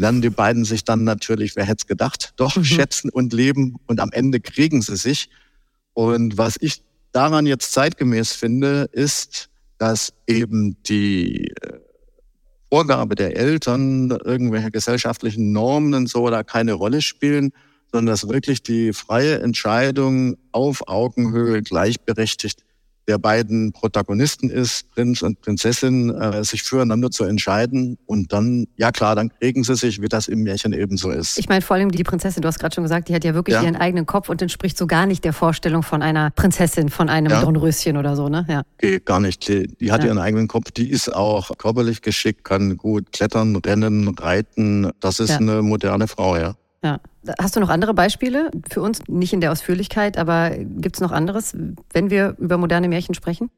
lernen 0.00 0.22
die 0.22 0.30
beiden 0.30 0.64
sich 0.64 0.84
dann 0.84 1.04
natürlich, 1.04 1.56
wer 1.56 1.64
hätte 1.64 1.82
es 1.82 1.86
gedacht, 1.86 2.32
doch 2.36 2.56
mhm. 2.56 2.64
schätzen 2.64 3.10
und 3.10 3.32
leben 3.32 3.76
und 3.86 4.00
am 4.00 4.10
Ende 4.12 4.40
kriegen 4.40 4.82
sie 4.82 4.96
sich. 4.96 5.28
Und 5.92 6.38
was 6.38 6.56
ich 6.60 6.82
daran 7.12 7.46
jetzt 7.46 7.72
zeitgemäß 7.72 8.32
finde, 8.32 8.88
ist, 8.92 9.50
dass 9.78 10.12
eben 10.26 10.82
die 10.84 11.48
äh, 11.48 11.78
Vorgabe 12.72 13.14
der 13.14 13.36
Eltern, 13.36 14.10
irgendwelche 14.10 14.70
gesellschaftlichen 14.70 15.52
Normen 15.52 15.92
und 15.94 16.08
so 16.08 16.30
da 16.30 16.44
keine 16.44 16.74
Rolle 16.74 17.02
spielen, 17.02 17.52
sondern 17.90 18.12
dass 18.12 18.28
wirklich 18.28 18.62
die 18.62 18.92
freie 18.92 19.40
Entscheidung 19.40 20.36
auf 20.52 20.86
Augenhöhe 20.86 21.62
gleichberechtigt 21.62 22.64
der 23.08 23.18
beiden 23.18 23.72
Protagonisten 23.72 24.50
ist, 24.50 24.90
Prinz 24.90 25.22
und 25.22 25.40
Prinzessin, 25.40 26.10
äh, 26.10 26.44
sich 26.44 26.62
füreinander 26.62 27.10
zu 27.10 27.24
entscheiden. 27.24 27.98
Und 28.06 28.32
dann, 28.32 28.66
ja 28.76 28.92
klar, 28.92 29.16
dann 29.16 29.30
kriegen 29.40 29.64
sie 29.64 29.74
sich, 29.74 30.00
wie 30.00 30.08
das 30.08 30.28
im 30.28 30.42
Märchen 30.42 30.72
ebenso 30.72 31.10
ist. 31.10 31.38
Ich 31.38 31.48
meine 31.48 31.62
vor 31.62 31.76
allem 31.76 31.90
die 31.90 32.04
Prinzessin, 32.04 32.42
du 32.42 32.48
hast 32.48 32.58
gerade 32.58 32.74
schon 32.74 32.84
gesagt, 32.84 33.08
die 33.08 33.14
hat 33.14 33.24
ja 33.24 33.34
wirklich 33.34 33.56
ja. 33.56 33.62
ihren 33.62 33.76
eigenen 33.76 34.06
Kopf 34.06 34.28
und 34.28 34.40
entspricht 34.42 34.78
so 34.78 34.86
gar 34.86 35.06
nicht 35.06 35.24
der 35.24 35.32
Vorstellung 35.32 35.82
von 35.82 36.02
einer 36.02 36.30
Prinzessin, 36.30 36.88
von 36.88 37.08
einem 37.08 37.32
ja. 37.32 37.40
Dornröschen 37.40 37.96
oder 37.96 38.16
so, 38.16 38.28
ne? 38.28 38.46
Ja. 38.48 38.62
Okay, 38.74 39.00
gar 39.04 39.20
nicht. 39.20 39.48
Die, 39.48 39.66
die 39.66 39.92
hat 39.92 40.02
ja. 40.02 40.08
ihren 40.08 40.18
eigenen 40.18 40.48
Kopf, 40.48 40.70
die 40.70 40.88
ist 40.88 41.12
auch 41.14 41.56
körperlich 41.58 42.02
geschickt, 42.02 42.44
kann 42.44 42.76
gut 42.76 43.12
klettern, 43.12 43.56
rennen, 43.56 44.08
reiten. 44.08 44.90
Das 45.00 45.20
ist 45.20 45.32
eine 45.32 45.62
moderne 45.62 46.06
Frau, 46.06 46.36
ja. 46.36 46.54
Ja. 46.82 47.00
Hast 47.38 47.56
du 47.56 47.60
noch 47.60 47.68
andere 47.68 47.94
Beispiele 47.94 48.50
für 48.70 48.80
uns? 48.80 49.00
Nicht 49.08 49.32
in 49.32 49.40
der 49.40 49.52
Ausführlichkeit, 49.52 50.16
aber 50.16 50.50
gibt 50.50 50.96
es 50.96 51.00
noch 51.00 51.12
anderes, 51.12 51.54
wenn 51.92 52.10
wir 52.10 52.36
über 52.38 52.56
moderne 52.56 52.88
Märchen 52.88 53.14
sprechen? 53.14 53.50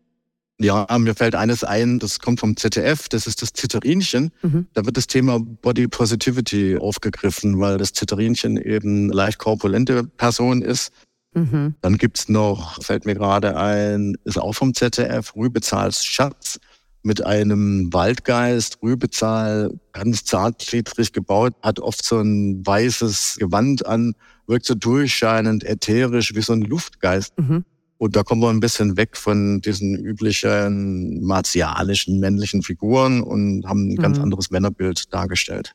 Ja, 0.60 0.86
mir 0.98 1.14
fällt 1.14 1.34
eines 1.34 1.64
ein, 1.64 1.98
das 1.98 2.20
kommt 2.20 2.38
vom 2.40 2.56
ZDF, 2.56 3.08
das 3.08 3.26
ist 3.26 3.42
das 3.42 3.52
Zitterinchen. 3.52 4.30
Mhm. 4.42 4.66
Da 4.74 4.84
wird 4.84 4.96
das 4.96 5.06
Thema 5.06 5.40
Body 5.40 5.88
Positivity 5.88 6.76
aufgegriffen, 6.76 7.58
weil 7.58 7.78
das 7.78 7.92
Zitterinchen 7.92 8.56
eben 8.56 9.10
leicht 9.10 9.38
korpulente 9.38 10.04
Person 10.04 10.62
ist. 10.62 10.92
Mhm. 11.34 11.74
Dann 11.80 11.98
gibt's 11.98 12.28
noch, 12.28 12.82
fällt 12.82 13.06
mir 13.06 13.14
gerade 13.14 13.56
ein, 13.56 14.16
ist 14.24 14.38
auch 14.38 14.52
vom 14.52 14.74
ZDF, 14.74 15.34
Rübezahls 15.34 16.04
Schatz 16.04 16.60
mit 17.02 17.24
einem 17.24 17.92
Waldgeist, 17.92 18.78
Rübezahl, 18.82 19.78
ganz 19.92 20.24
zartgliedrig 20.24 21.12
gebaut, 21.12 21.54
hat 21.62 21.80
oft 21.80 22.04
so 22.04 22.20
ein 22.20 22.64
weißes 22.64 23.36
Gewand 23.38 23.86
an, 23.86 24.14
wirkt 24.46 24.66
so 24.66 24.74
durchscheinend, 24.74 25.64
ätherisch, 25.64 26.34
wie 26.34 26.42
so 26.42 26.52
ein 26.52 26.62
Luftgeist. 26.62 27.38
Mhm. 27.38 27.64
Und 27.98 28.16
da 28.16 28.22
kommen 28.22 28.42
wir 28.42 28.50
ein 28.50 28.60
bisschen 28.60 28.96
weg 28.96 29.16
von 29.16 29.60
diesen 29.60 29.96
üblichen 29.96 31.22
martialischen 31.22 32.18
männlichen 32.18 32.62
Figuren 32.62 33.22
und 33.22 33.64
haben 33.66 33.90
ein 33.90 33.96
ganz 33.96 34.18
mhm. 34.18 34.24
anderes 34.24 34.50
Männerbild 34.50 35.12
dargestellt. 35.12 35.74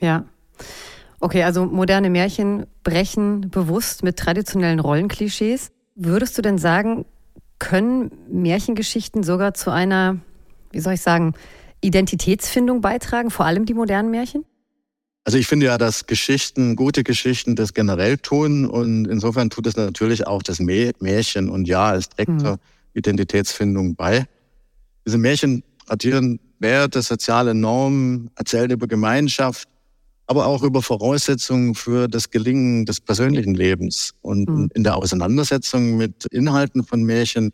Ja. 0.00 0.24
Okay, 1.20 1.42
also 1.42 1.66
moderne 1.66 2.08
Märchen 2.08 2.66
brechen 2.82 3.50
bewusst 3.50 4.02
mit 4.02 4.16
traditionellen 4.18 4.80
Rollenklischees. 4.80 5.70
Würdest 5.94 6.38
du 6.38 6.42
denn 6.42 6.56
sagen, 6.56 7.04
können 7.58 8.10
Märchengeschichten 8.30 9.22
sogar 9.22 9.52
zu 9.52 9.70
einer 9.70 10.16
wie 10.70 10.80
soll 10.80 10.94
ich 10.94 11.00
sagen, 11.00 11.34
Identitätsfindung 11.80 12.80
beitragen, 12.80 13.30
vor 13.30 13.46
allem 13.46 13.66
die 13.66 13.74
modernen 13.74 14.10
Märchen? 14.10 14.44
Also 15.24 15.38
ich 15.38 15.46
finde 15.46 15.66
ja, 15.66 15.78
dass 15.78 16.06
Geschichten, 16.06 16.76
gute 16.76 17.04
Geschichten 17.04 17.54
das 17.54 17.74
generell 17.74 18.16
tun 18.16 18.66
und 18.66 19.06
insofern 19.06 19.50
tut 19.50 19.66
es 19.66 19.76
natürlich 19.76 20.26
auch 20.26 20.42
das 20.42 20.60
Märchen 20.60 21.50
und 21.50 21.68
ja, 21.68 21.94
es 21.94 22.08
trägt 22.08 22.30
mhm. 22.30 22.38
zur 22.40 22.58
Identitätsfindung 22.94 23.94
bei. 23.94 24.26
Diese 25.06 25.18
Märchen 25.18 25.62
tradieren 25.86 26.40
Werte, 26.58 27.02
soziale 27.02 27.54
Normen, 27.54 28.30
erzählen 28.36 28.70
über 28.70 28.86
Gemeinschaft, 28.86 29.68
aber 30.26 30.46
auch 30.46 30.62
über 30.62 30.82
Voraussetzungen 30.82 31.74
für 31.74 32.06
das 32.06 32.30
Gelingen 32.30 32.86
des 32.86 33.00
persönlichen 33.00 33.54
Lebens. 33.54 34.14
Und 34.22 34.48
mhm. 34.48 34.68
in 34.74 34.84
der 34.84 34.96
Auseinandersetzung 34.96 35.96
mit 35.96 36.26
Inhalten 36.26 36.84
von 36.84 37.02
Märchen 37.02 37.52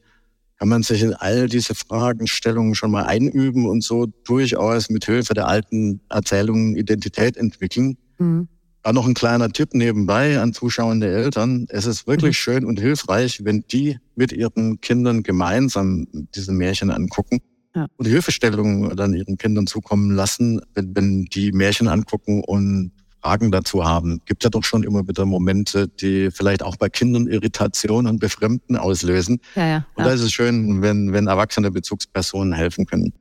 kann 0.58 0.68
man 0.68 0.82
sich 0.82 1.02
in 1.02 1.14
all 1.14 1.48
diese 1.48 1.74
Fragestellungen 1.74 2.74
schon 2.74 2.90
mal 2.90 3.04
einüben 3.04 3.66
und 3.66 3.82
so 3.82 4.06
durchaus 4.24 4.88
mit 4.88 5.04
Hilfe 5.04 5.34
der 5.34 5.48
alten 5.48 6.00
Erzählungen 6.08 6.76
Identität 6.76 7.36
entwickeln. 7.36 7.98
Mhm. 8.18 8.48
Dann 8.82 8.94
noch 8.94 9.06
ein 9.06 9.14
kleiner 9.14 9.50
Tipp 9.50 9.74
nebenbei 9.74 10.40
an 10.40 10.52
zuschauende 10.52 11.08
Eltern. 11.08 11.66
Es 11.70 11.86
ist 11.86 12.06
wirklich 12.06 12.30
mhm. 12.30 12.40
schön 12.40 12.64
und 12.64 12.80
hilfreich, 12.80 13.44
wenn 13.44 13.64
die 13.70 13.98
mit 14.14 14.32
ihren 14.32 14.80
Kindern 14.80 15.22
gemeinsam 15.22 16.06
diese 16.34 16.52
Märchen 16.52 16.90
angucken 16.90 17.40
ja. 17.74 17.86
und 17.96 18.06
Hilfestellungen 18.06 18.96
dann 18.96 19.12
ihren 19.12 19.36
Kindern 19.36 19.66
zukommen 19.66 20.12
lassen, 20.12 20.60
wenn, 20.74 20.94
wenn 20.96 21.24
die 21.24 21.52
Märchen 21.52 21.88
angucken 21.88 22.42
und 22.44 22.92
Fragen 23.26 23.50
dazu 23.50 23.84
haben. 23.84 24.20
Gibt 24.24 24.44
ja 24.44 24.50
doch 24.50 24.62
schon 24.62 24.84
immer 24.84 25.08
wieder 25.08 25.24
Momente, 25.26 25.88
die 25.88 26.30
vielleicht 26.30 26.62
auch 26.62 26.76
bei 26.76 26.88
Kindern 26.88 27.26
Irritation 27.26 28.06
und 28.06 28.20
Befremden 28.20 28.76
auslösen. 28.76 29.40
Ja, 29.56 29.66
ja, 29.66 29.86
und 29.96 30.06
da 30.06 30.12
ist 30.12 30.20
es 30.20 30.32
schön, 30.32 30.80
wenn, 30.80 31.12
wenn 31.12 31.26
erwachsene 31.26 31.72
Bezugspersonen 31.72 32.52
helfen 32.52 32.86
können. 32.86 33.12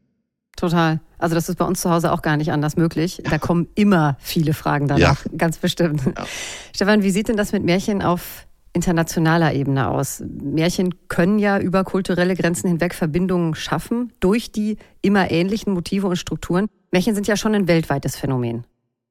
Total. 0.57 1.01
Also 1.17 1.33
das 1.33 1.50
ist 1.50 1.55
bei 1.57 1.65
uns 1.65 1.81
zu 1.81 1.89
Hause 1.89 2.12
auch 2.12 2.21
gar 2.21 2.38
nicht 2.38 2.51
anders 2.51 2.77
möglich. 2.77 3.19
Da 3.24 3.39
kommen 3.39 3.67
immer 3.74 4.15
viele 4.19 4.53
Fragen 4.53 4.88
danach, 4.88 5.25
ganz 5.35 5.57
bestimmt. 5.57 6.01
Stefan, 6.75 7.01
wie 7.01 7.09
sieht 7.09 7.27
denn 7.27 7.38
das 7.38 7.51
mit 7.51 7.63
Märchen 7.63 8.03
auf 8.03 8.45
internationaler 8.74 9.53
Ebene 9.53 9.89
aus? 9.89 10.24
Märchen 10.27 10.93
können 11.07 11.39
ja 11.39 11.57
über 11.57 11.83
kulturelle 11.83 12.35
Grenzen 12.35 12.67
hinweg 12.67 12.93
Verbindungen 12.93 13.55
schaffen 13.55 14.13
durch 14.19 14.51
die 14.51 14.77
immer 15.01 15.31
ähnlichen 15.31 15.74
Motive 15.74 16.05
und 16.05 16.17
Strukturen. 16.17 16.67
Märchen 16.91 17.15
sind 17.15 17.25
ja 17.25 17.35
schon 17.35 17.55
ein 17.55 17.67
weltweites 17.67 18.15
Phänomen. 18.15 18.65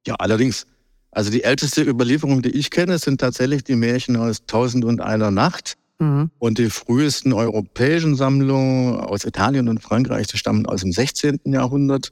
Ja, 0.07 0.15
allerdings. 0.15 0.67
Also 1.15 1.31
die 1.31 1.45
älteste 1.45 1.81
Überlieferung, 1.81 2.41
die 2.41 2.49
ich 2.49 2.69
kenne, 2.69 2.99
sind 2.99 3.21
tatsächlich 3.21 3.63
die 3.63 3.77
Märchen 3.77 4.17
aus 4.17 4.45
Tausend 4.47 4.83
und 4.83 4.99
einer 4.99 5.31
Nacht. 5.31 5.75
Mhm. 5.97 6.29
Und 6.39 6.57
die 6.57 6.69
frühesten 6.69 7.31
europäischen 7.31 8.15
Sammlungen 8.15 8.99
aus 8.99 9.23
Italien 9.23 9.69
und 9.69 9.81
Frankreich, 9.81 10.27
die 10.27 10.37
stammen 10.37 10.65
aus 10.65 10.81
dem 10.81 10.91
16. 10.91 11.39
Jahrhundert. 11.45 12.11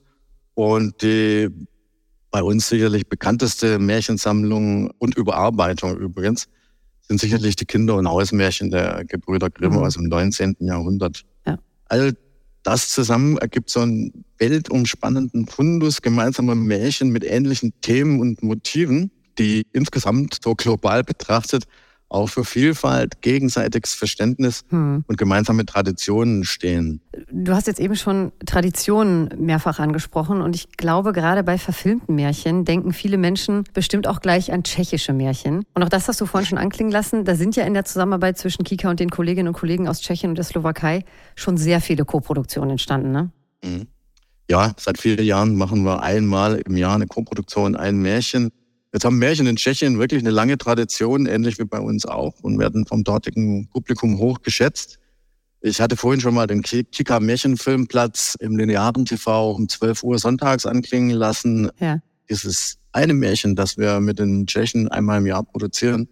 Und 0.53 1.01
die 1.01 1.49
bei 2.31 2.41
uns 2.41 2.69
sicherlich 2.69 3.09
bekannteste 3.09 3.77
Märchensammlung 3.77 4.91
und 4.99 5.17
Überarbeitung 5.17 5.97
übrigens 5.97 6.47
sind 7.01 7.19
sicherlich 7.19 7.57
die 7.57 7.65
Kinder- 7.65 7.95
und 7.95 8.07
Hausmärchen 8.07 8.71
der 8.71 9.03
Gebrüder 9.03 9.49
Grimm 9.49 9.73
mhm. 9.73 9.79
aus 9.79 9.95
dem 9.95 10.05
19. 10.05 10.55
Jahrhundert. 10.61 11.23
Ja. 11.45 11.57
All 11.89 12.13
das 12.63 12.89
zusammen 12.89 13.37
ergibt 13.37 13.69
so 13.69 13.81
einen 13.81 14.25
weltumspannenden 14.37 15.47
Fundus 15.47 16.01
gemeinsamer 16.01 16.55
Märchen 16.55 17.09
mit 17.11 17.23
ähnlichen 17.23 17.73
Themen 17.81 18.19
und 18.19 18.41
Motiven, 18.41 19.11
die 19.37 19.63
insgesamt 19.73 20.39
so 20.43 20.55
global 20.55 21.03
betrachtet 21.03 21.65
auch 22.13 22.27
für 22.27 22.45
Vielfalt, 22.45 23.21
gegenseitiges 23.21 23.93
Verständnis 23.93 24.63
hm. 24.69 25.03
und 25.07 25.17
gemeinsame 25.17 25.65
Traditionen 25.65 26.43
stehen. 26.43 27.01
Du 27.31 27.53
hast 27.53 27.67
jetzt 27.67 27.79
eben 27.79 27.95
schon 27.95 28.31
Traditionen 28.45 29.29
mehrfach 29.37 29.79
angesprochen 29.79 30.41
und 30.41 30.55
ich 30.55 30.77
glaube, 30.77 31.13
gerade 31.13 31.43
bei 31.43 31.57
verfilmten 31.57 32.15
Märchen 32.15 32.65
denken 32.65 32.93
viele 32.93 33.17
Menschen 33.17 33.63
bestimmt 33.73 34.07
auch 34.07 34.21
gleich 34.21 34.51
an 34.51 34.63
tschechische 34.63 35.13
Märchen. 35.13 35.63
Und 35.73 35.83
auch 35.83 35.89
das 35.89 36.07
hast 36.07 36.21
du 36.21 36.25
vorhin 36.25 36.47
schon 36.47 36.57
anklingen 36.57 36.91
lassen. 36.91 37.25
Da 37.25 37.35
sind 37.35 37.55
ja 37.55 37.65
in 37.65 37.73
der 37.73 37.85
Zusammenarbeit 37.85 38.37
zwischen 38.37 38.63
Kika 38.63 38.89
und 38.89 38.99
den 38.99 39.09
Kolleginnen 39.09 39.49
und 39.49 39.53
Kollegen 39.53 39.87
aus 39.87 40.01
Tschechien 40.01 40.29
und 40.31 40.35
der 40.35 40.45
Slowakei 40.45 41.05
schon 41.35 41.57
sehr 41.57 41.81
viele 41.81 42.05
Koproduktionen 42.05 42.71
entstanden, 42.71 43.11
ne? 43.11 43.31
Mhm. 43.63 43.87
Ja, 44.49 44.73
seit 44.77 44.99
vielen 44.99 45.23
Jahren 45.23 45.55
machen 45.55 45.83
wir 45.83 46.03
einmal 46.03 46.61
im 46.65 46.75
Jahr 46.75 46.95
eine 46.95 47.07
Koproduktion, 47.07 47.75
ein 47.75 48.01
Märchen. 48.01 48.51
Jetzt 48.93 49.05
haben 49.05 49.17
Märchen 49.17 49.47
in 49.47 49.55
Tschechien 49.55 49.97
wirklich 49.97 50.21
eine 50.21 50.29
lange 50.29 50.57
Tradition, 50.57 51.25
ähnlich 51.25 51.57
wie 51.57 51.65
bei 51.65 51.79
uns 51.79 52.05
auch, 52.05 52.35
und 52.41 52.59
werden 52.59 52.85
vom 52.85 53.03
dortigen 53.03 53.67
Publikum 53.69 54.19
hoch 54.19 54.43
geschätzt. 54.43 54.99
Ich 55.61 55.81
hatte 55.81 55.97
vorhin 55.97 56.21
schon 56.21 56.35
mal 56.35 56.45
den 56.45 56.61
Kika 56.61 57.19
Märchenfilmplatz 57.19 58.35
im 58.39 58.55
linearen 58.55 59.05
TV 59.05 59.51
um 59.51 59.67
12 59.67 60.03
Uhr 60.03 60.19
sonntags 60.19 60.67
anklingen 60.67 61.09
lassen. 61.09 61.71
Ja. 61.79 61.99
Dieses 62.29 62.77
eine 62.91 63.15
Märchen, 63.15 63.55
das 63.55 63.77
wir 63.77 63.99
mit 63.99 64.19
den 64.19 64.45
Tschechen 64.45 64.87
einmal 64.89 65.17
im 65.17 65.25
Jahr 65.25 65.43
produzieren, 65.43 66.07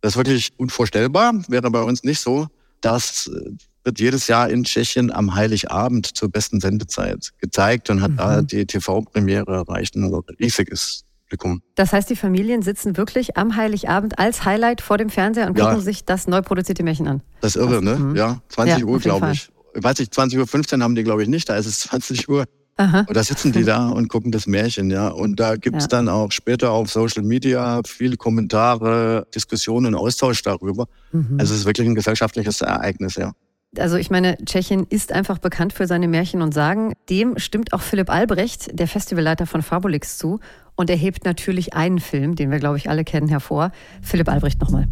das 0.00 0.12
ist 0.12 0.16
wirklich 0.16 0.52
unvorstellbar, 0.56 1.34
wäre 1.48 1.70
bei 1.70 1.82
uns 1.82 2.04
nicht 2.04 2.20
so. 2.20 2.46
Das 2.80 3.26
äh, 3.34 3.50
wird 3.84 4.00
jedes 4.00 4.28
Jahr 4.28 4.48
in 4.48 4.64
Tschechien 4.64 5.10
am 5.10 5.34
Heiligabend 5.34 6.16
zur 6.16 6.30
besten 6.30 6.60
Sendezeit 6.60 7.32
gezeigt 7.38 7.90
und 7.90 8.00
hat 8.00 8.12
mhm. 8.12 8.16
da 8.16 8.42
die 8.42 8.64
TV-Premiere 8.64 9.52
erreicht. 9.52 9.94
Ein 9.96 10.12
riesiges 10.38 11.04
Publikum. 11.34 11.62
Das 11.74 11.92
heißt, 11.92 12.08
die 12.10 12.16
Familien 12.16 12.62
sitzen 12.62 12.96
wirklich 12.96 13.36
am 13.36 13.56
Heiligabend 13.56 14.18
als 14.18 14.44
Highlight 14.44 14.80
vor 14.80 14.98
dem 14.98 15.10
Fernseher 15.10 15.46
und 15.46 15.54
gucken 15.54 15.76
ja. 15.76 15.80
sich 15.80 16.04
das 16.04 16.26
neu 16.26 16.42
produzierte 16.42 16.82
Märchen 16.82 17.08
an. 17.08 17.22
Das 17.40 17.56
ist 17.56 17.62
irre, 17.62 17.82
ne? 17.82 17.96
Mhm. 17.96 18.16
Ja, 18.16 18.40
20 18.48 18.78
ja, 18.78 18.84
Uhr, 18.84 18.98
glaube 18.98 19.32
ich. 19.32 19.50
Ich 19.74 19.82
weiß 19.82 19.98
nicht, 19.98 20.12
20.15 20.12 20.76
Uhr 20.76 20.84
haben 20.84 20.94
die, 20.94 21.02
glaube 21.02 21.22
ich, 21.22 21.28
nicht. 21.28 21.48
Da 21.48 21.56
ist 21.56 21.66
es 21.66 21.80
20 21.90 22.28
Uhr. 22.28 22.44
Aha. 22.76 23.04
Und 23.06 23.16
da 23.16 23.22
sitzen 23.22 23.52
die 23.52 23.62
da 23.62 23.88
und 23.88 24.08
gucken 24.08 24.32
das 24.32 24.48
Märchen, 24.48 24.90
ja. 24.90 25.08
Und 25.08 25.38
da 25.38 25.54
gibt 25.54 25.76
es 25.76 25.84
ja. 25.84 25.88
dann 25.88 26.08
auch 26.08 26.32
später 26.32 26.72
auf 26.72 26.90
Social 26.90 27.22
Media 27.22 27.80
viele 27.86 28.16
Kommentare, 28.16 29.28
Diskussionen 29.32 29.94
und 29.94 30.00
Austausch 30.00 30.42
darüber. 30.42 30.86
Mhm. 31.12 31.36
Also 31.38 31.54
es 31.54 31.60
ist 31.60 31.66
wirklich 31.66 31.86
ein 31.86 31.94
gesellschaftliches 31.94 32.62
Ereignis, 32.62 33.14
ja. 33.14 33.32
Also 33.78 33.96
ich 33.96 34.10
meine, 34.10 34.36
Tschechien 34.44 34.86
ist 34.88 35.12
einfach 35.12 35.38
bekannt 35.38 35.72
für 35.72 35.86
seine 35.86 36.08
Märchen 36.08 36.42
und 36.42 36.52
Sagen. 36.52 36.92
Dem 37.10 37.38
stimmt 37.38 37.72
auch 37.72 37.80
Philipp 37.80 38.10
Albrecht, 38.10 38.78
der 38.78 38.88
Festivalleiter 38.88 39.46
von 39.46 39.62
Fabulix, 39.62 40.18
zu. 40.18 40.40
Und 40.76 40.90
er 40.90 40.96
hebt 40.96 41.24
natürlich 41.24 41.74
einen 41.74 41.98
Film, 41.98 42.34
den 42.34 42.50
wir, 42.50 42.58
glaube 42.58 42.76
ich, 42.76 42.88
alle 42.88 43.04
kennen, 43.04 43.28
hervor. 43.28 43.70
Philipp 44.02 44.28
Albrecht 44.28 44.60
nochmal. 44.60 44.86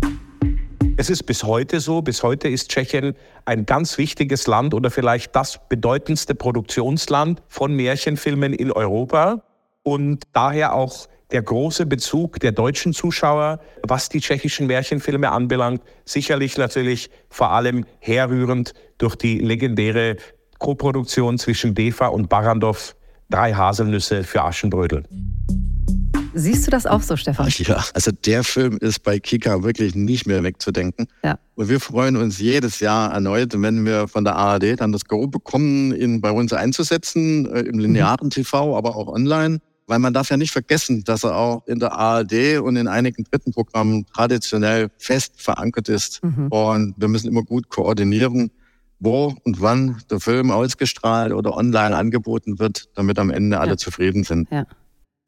Es 0.96 1.08
ist 1.10 1.24
bis 1.24 1.42
heute 1.42 1.80
so, 1.80 2.02
bis 2.02 2.22
heute 2.22 2.48
ist 2.48 2.70
Tschechien 2.70 3.14
ein 3.44 3.66
ganz 3.66 3.98
wichtiges 3.98 4.46
Land 4.46 4.74
oder 4.74 4.90
vielleicht 4.90 5.34
das 5.34 5.60
bedeutendste 5.68 6.34
Produktionsland 6.34 7.42
von 7.48 7.74
Märchenfilmen 7.74 8.52
in 8.52 8.70
Europa 8.70 9.42
und 9.82 10.24
daher 10.32 10.74
auch 10.74 11.08
der 11.32 11.42
große 11.42 11.86
Bezug 11.86 12.38
der 12.40 12.52
deutschen 12.52 12.92
Zuschauer, 12.92 13.60
was 13.82 14.08
die 14.08 14.20
tschechischen 14.20 14.66
Märchenfilme 14.66 15.30
anbelangt, 15.30 15.82
sicherlich 16.04 16.58
natürlich 16.58 17.10
vor 17.30 17.50
allem 17.50 17.84
herrührend 18.00 18.74
durch 18.98 19.16
die 19.16 19.38
legendäre 19.38 20.16
Koproduktion 20.58 21.38
zwischen 21.38 21.74
DEFA 21.74 22.08
und 22.08 22.28
Barandov, 22.28 22.94
Drei 23.30 23.54
Haselnüsse 23.54 24.24
für 24.24 24.42
Aschenbrödel. 24.42 25.04
Siehst 26.34 26.66
du 26.66 26.70
das 26.70 26.86
auch 26.86 27.00
so, 27.00 27.16
Stefan? 27.16 27.48
Ja, 27.58 27.82
also 27.94 28.10
der 28.10 28.44
Film 28.44 28.76
ist 28.78 29.02
bei 29.02 29.18
Kika 29.18 29.62
wirklich 29.62 29.94
nicht 29.94 30.26
mehr 30.26 30.42
wegzudenken. 30.42 31.06
Ja. 31.24 31.38
Und 31.54 31.68
wir 31.68 31.80
freuen 31.80 32.16
uns 32.16 32.38
jedes 32.38 32.80
Jahr 32.80 33.12
erneut, 33.12 33.54
wenn 33.54 33.84
wir 33.86 34.08
von 34.08 34.24
der 34.24 34.36
ARD 34.36 34.80
dann 34.80 34.92
das 34.92 35.06
Go 35.06 35.26
bekommen, 35.26 35.94
ihn 35.94 36.20
bei 36.20 36.30
uns 36.30 36.52
einzusetzen, 36.52 37.50
äh, 37.52 37.60
im 37.60 37.78
linearen 37.78 38.26
mhm. 38.26 38.30
TV, 38.30 38.76
aber 38.76 38.96
auch 38.96 39.08
online. 39.08 39.60
Weil 39.86 39.98
man 39.98 40.14
darf 40.14 40.30
ja 40.30 40.36
nicht 40.36 40.52
vergessen, 40.52 41.04
dass 41.04 41.24
er 41.24 41.36
auch 41.36 41.66
in 41.66 41.78
der 41.80 41.92
ARD 41.92 42.60
und 42.60 42.76
in 42.76 42.88
einigen 42.88 43.24
dritten 43.24 43.52
Programmen 43.52 44.06
traditionell 44.06 44.90
fest 44.98 45.40
verankert 45.40 45.88
ist. 45.88 46.22
Mhm. 46.22 46.48
Und 46.48 46.94
wir 46.96 47.08
müssen 47.08 47.28
immer 47.28 47.42
gut 47.42 47.68
koordinieren, 47.68 48.50
wo 49.00 49.34
und 49.44 49.60
wann 49.60 50.00
der 50.10 50.20
Film 50.20 50.50
ausgestrahlt 50.50 51.32
oder 51.32 51.56
online 51.56 51.96
angeboten 51.96 52.58
wird, 52.60 52.88
damit 52.94 53.18
am 53.18 53.30
Ende 53.30 53.58
alle 53.58 53.72
ja. 53.72 53.76
zufrieden 53.76 54.22
sind. 54.22 54.48
Ja. 54.50 54.64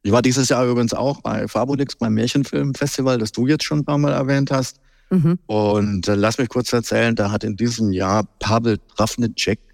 Ich 0.03 0.11
war 0.11 0.21
dieses 0.21 0.49
Jahr 0.49 0.65
übrigens 0.65 0.93
auch 0.93 1.21
bei 1.21 1.47
Fabulix 1.47 1.95
beim 1.95 2.13
Märchenfilmfestival, 2.13 3.17
das 3.17 3.31
du 3.31 3.47
jetzt 3.47 3.63
schon 3.63 3.79
ein 3.79 3.85
paar 3.85 3.97
Mal 3.97 4.13
erwähnt 4.13 4.51
hast. 4.51 4.79
Mhm. 5.09 5.39
Und 5.47 6.07
äh, 6.07 6.15
lass 6.15 6.37
mich 6.37 6.49
kurz 6.49 6.71
erzählen, 6.73 7.15
da 7.15 7.31
hat 7.31 7.43
in 7.43 7.55
diesem 7.55 7.91
Jahr 7.91 8.23
Pavel 8.39 8.77
Trafnicek 8.95 9.59
äh, 9.59 9.64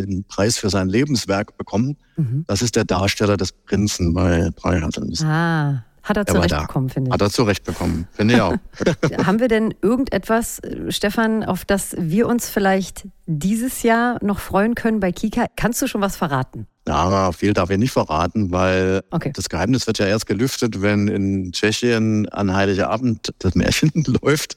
den 0.00 0.24
Preis 0.24 0.56
für 0.56 0.70
sein 0.70 0.88
Lebenswerk 0.88 1.56
bekommen. 1.58 1.98
Mhm. 2.16 2.44
Das 2.46 2.62
ist 2.62 2.76
der 2.76 2.84
Darsteller 2.84 3.36
des 3.36 3.52
Prinzen 3.52 4.14
bei 4.14 4.50
Drei 4.56 4.80
Ah, 5.24 5.84
hat 6.02 6.16
er 6.16 6.26
zurecht 6.26 6.58
bekommen, 6.58 6.88
finde 6.88 7.08
ich. 7.08 7.12
Hat 7.12 7.20
er 7.20 7.30
zurecht 7.30 7.64
bekommen, 7.64 8.08
finde 8.12 8.34
ich 8.34 8.40
auch. 8.40 8.56
Haben 9.24 9.38
wir 9.38 9.48
denn 9.48 9.72
irgendetwas, 9.82 10.58
äh, 10.58 10.90
Stefan, 10.90 11.44
auf 11.44 11.64
das 11.64 11.94
wir 11.98 12.26
uns 12.26 12.48
vielleicht 12.48 13.06
dieses 13.26 13.82
Jahr 13.82 14.18
noch 14.22 14.40
freuen 14.40 14.74
können 14.74 14.98
bei 14.98 15.12
Kika? 15.12 15.46
Kannst 15.56 15.80
du 15.80 15.86
schon 15.86 16.00
was 16.00 16.16
verraten? 16.16 16.66
Ja, 16.88 17.30
viel 17.30 17.52
darf 17.52 17.70
ich 17.70 17.78
nicht 17.78 17.92
verraten, 17.92 18.50
weil 18.50 19.02
okay. 19.10 19.30
das 19.32 19.48
Geheimnis 19.48 19.86
wird 19.86 19.98
ja 19.98 20.06
erst 20.06 20.26
gelüftet, 20.26 20.82
wenn 20.82 21.06
in 21.06 21.52
Tschechien 21.52 22.28
an 22.30 22.52
Heiligabend 22.52 23.32
das 23.38 23.54
Märchen 23.54 23.92
läuft. 24.22 24.56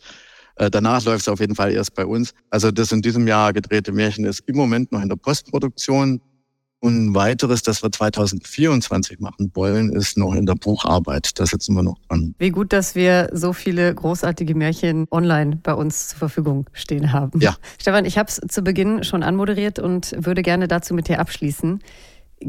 Äh, 0.55 0.69
danach 0.69 1.03
läuft 1.05 1.21
es 1.21 1.27
auf 1.27 1.39
jeden 1.39 1.55
Fall 1.55 1.71
erst 1.71 1.95
bei 1.95 2.05
uns. 2.05 2.33
Also 2.49 2.71
das 2.71 2.91
in 2.91 3.01
diesem 3.01 3.27
Jahr 3.27 3.53
gedrehte 3.53 3.91
Märchen 3.91 4.25
ist 4.25 4.41
im 4.47 4.55
Moment 4.55 4.91
noch 4.91 5.01
in 5.01 5.09
der 5.09 5.17
Postproduktion. 5.17 6.21
Und 6.85 7.07
ein 7.07 7.15
weiteres, 7.15 7.63
das 7.63 7.81
wir 7.81 7.91
2024 7.91 9.19
machen 9.19 9.49
wollen, 9.55 9.91
ist 9.91 10.17
noch 10.17 10.35
in 10.35 10.45
der 10.45 10.53
Bucharbeit. 10.53 11.39
Da 11.39 11.45
sitzen 11.45 11.73
wir 11.73 11.81
noch 11.81 11.97
dran. 12.07 12.35
Wie 12.37 12.51
gut, 12.51 12.73
dass 12.73 12.93
wir 12.93 13.29
so 13.33 13.53
viele 13.53 13.95
großartige 13.95 14.53
Märchen 14.53 15.07
online 15.09 15.57
bei 15.63 15.73
uns 15.73 16.09
zur 16.09 16.19
Verfügung 16.19 16.69
stehen 16.73 17.11
haben. 17.11 17.39
Ja. 17.41 17.55
Stefan, 17.81 18.05
ich 18.05 18.19
habe 18.19 18.29
es 18.29 18.39
zu 18.47 18.61
Beginn 18.61 19.03
schon 19.03 19.23
anmoderiert 19.23 19.79
und 19.79 20.13
würde 20.17 20.43
gerne 20.43 20.67
dazu 20.67 20.93
mit 20.93 21.07
dir 21.07 21.19
abschließen. 21.19 21.79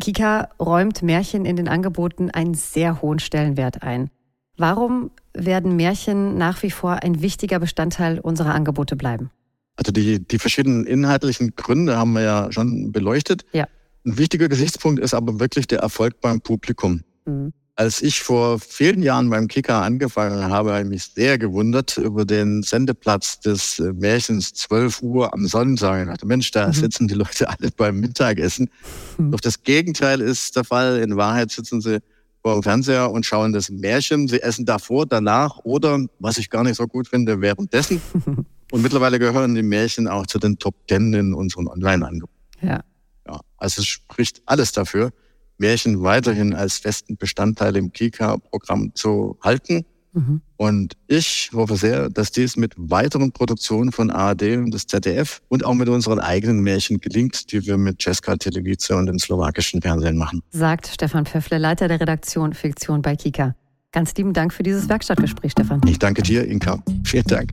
Kika 0.01 0.51
räumt 0.61 1.03
Märchen 1.03 1.47
in 1.47 1.57
den 1.57 1.69
Angeboten 1.69 2.31
einen 2.31 2.55
sehr 2.55 3.01
hohen 3.01 3.21
Stellenwert 3.21 3.83
ein. 3.83 4.11
Warum 4.59 5.11
werden 5.37 5.77
Märchen 5.77 6.37
nach 6.39 6.63
wie 6.63 6.71
vor 6.71 7.03
ein 7.03 7.23
wichtiger 7.23 7.59
Bestandteil 7.59 8.19
unserer 8.19 8.55
Angebote 8.55 8.97
bleiben? 8.97 9.31
Also 9.77 9.93
die, 9.93 10.27
die 10.27 10.39
verschiedenen 10.39 10.87
inhaltlichen 10.87 11.55
Gründe 11.55 11.97
haben 11.97 12.13
wir 12.13 12.23
ja 12.23 12.53
schon 12.53 12.93
beleuchtet. 12.93 13.45
Ja. 13.53 13.67
Ein 14.05 14.19
wichtiger 14.19 14.49
Gesichtspunkt 14.49 15.01
ist 15.01 15.15
aber 15.15 15.39
wirklich 15.39 15.67
der 15.67 15.81
Erfolg 15.81 16.21
beim 16.21 16.41
Publikum. 16.41 17.03
Mhm. 17.27 17.53
Als 17.79 18.01
ich 18.01 18.23
vor 18.23 18.59
vielen 18.59 19.03
Jahren 19.03 19.29
beim 19.29 19.49
Kicker 19.49 19.83
angefangen 19.83 20.51
habe, 20.51 20.73
habe 20.73 20.85
ich 20.85 20.89
mich 20.89 21.05
sehr 21.05 21.37
gewundert 21.37 21.99
über 21.99 22.25
den 22.25 22.63
Sendeplatz 22.63 23.41
des 23.41 23.79
äh, 23.79 23.93
Märchens 23.93 24.55
12 24.55 25.03
Uhr 25.03 25.35
am 25.35 25.47
Sonntag. 25.47 26.01
Ich 26.01 26.09
dachte, 26.09 26.27
Mensch, 26.27 26.51
da 26.53 26.69
mhm. 26.69 26.73
sitzen 26.73 27.07
die 27.07 27.15
Leute 27.15 27.51
alle 27.51 27.71
beim 27.77 28.01
Mittagessen. 28.01 28.71
Mhm. 29.19 29.33
Doch 29.33 29.41
das 29.41 29.63
Gegenteil 29.63 30.23
ist 30.23 30.57
der 30.57 30.65
Fall. 30.65 31.01
In 31.01 31.19
Wahrheit 31.19 31.51
sitzen 31.51 31.83
sie 31.83 31.99
vor 32.47 32.55
dem 32.55 32.63
Fernseher 32.63 33.11
und 33.11 33.27
schauen 33.27 33.53
das 33.53 33.71
Märchen. 33.71 34.29
Sie 34.29 34.41
essen 34.41 34.65
davor, 34.65 35.05
danach 35.05 35.59
oder, 35.65 35.99
was 36.21 36.39
ich 36.39 36.49
gar 36.49 36.63
nicht 36.63 36.77
so 36.77 36.87
gut 36.87 37.09
finde, 37.09 37.41
währenddessen. 37.41 38.01
und 38.71 38.83
mittlerweile 38.83 39.19
gehören 39.19 39.57
die 39.57 39.65
Märchen 39.65 40.07
auch 40.07 40.29
zu 40.29 40.39
den 40.39 40.57
Top 40.57 40.87
Ten 40.87 41.13
in 41.13 41.35
unseren 41.35 41.67
Online-Angeboten. 41.67 42.33
Ja. 42.63 42.85
ja. 43.27 43.41
Also 43.57 43.81
es 43.81 43.89
spricht 43.89 44.43
alles 44.47 44.71
dafür, 44.71 45.11
Märchen 45.59 46.05
weiterhin 46.05 46.55
als 46.55 46.79
festen 46.79 47.17
Bestandteil 47.17 47.77
im 47.77 47.91
Kika-Programm 47.91 48.95
zu 48.95 49.37
halten. 49.43 49.85
Mhm. 50.17 50.41
Und 50.57 50.95
ich 51.09 51.51
hoffe 51.53 51.77
sehr, 51.77 52.09
dass 52.09 52.33
dies 52.33 52.57
mit 52.57 52.73
weiteren 52.77 53.33
Produktionen 53.33 53.93
von 53.93 54.11
ARD 54.11 54.57
und 54.57 54.73
des 54.73 54.87
ZDF 54.87 55.43
und 55.49 55.65
auch 55.65 55.75
mit 55.75 55.91
unseren 55.91 56.19
eigenen 56.19 56.61
Märchen 56.61 56.99
gelingt, 57.01 57.53
die 57.53 57.67
wir 57.67 57.77
mit 57.77 58.01
Česká 58.01 58.39
Televize 58.39 58.97
und 58.97 59.07
dem 59.07 59.19
slowakischen 59.19 59.83
Fernsehen 59.83 60.17
machen. 60.17 60.41
Sagt 60.51 60.87
Stefan 60.87 61.27
Pfeffle, 61.27 61.59
Leiter 61.59 61.87
der 61.87 62.01
Redaktion 62.01 62.55
Fiktion 62.55 63.03
bei 63.03 63.15
Kika. 63.15 63.55
Ganz 63.93 64.15
lieben 64.15 64.33
Dank 64.33 64.55
für 64.55 64.63
dieses 64.63 64.89
Werkstattgespräch, 64.89 65.53
Stefan. 65.53 65.83
Ich 65.87 65.99
danke 65.99 66.23
dir, 66.23 66.47
Inka. 66.47 66.83
Vielen 67.05 67.25
Dank. 67.25 67.53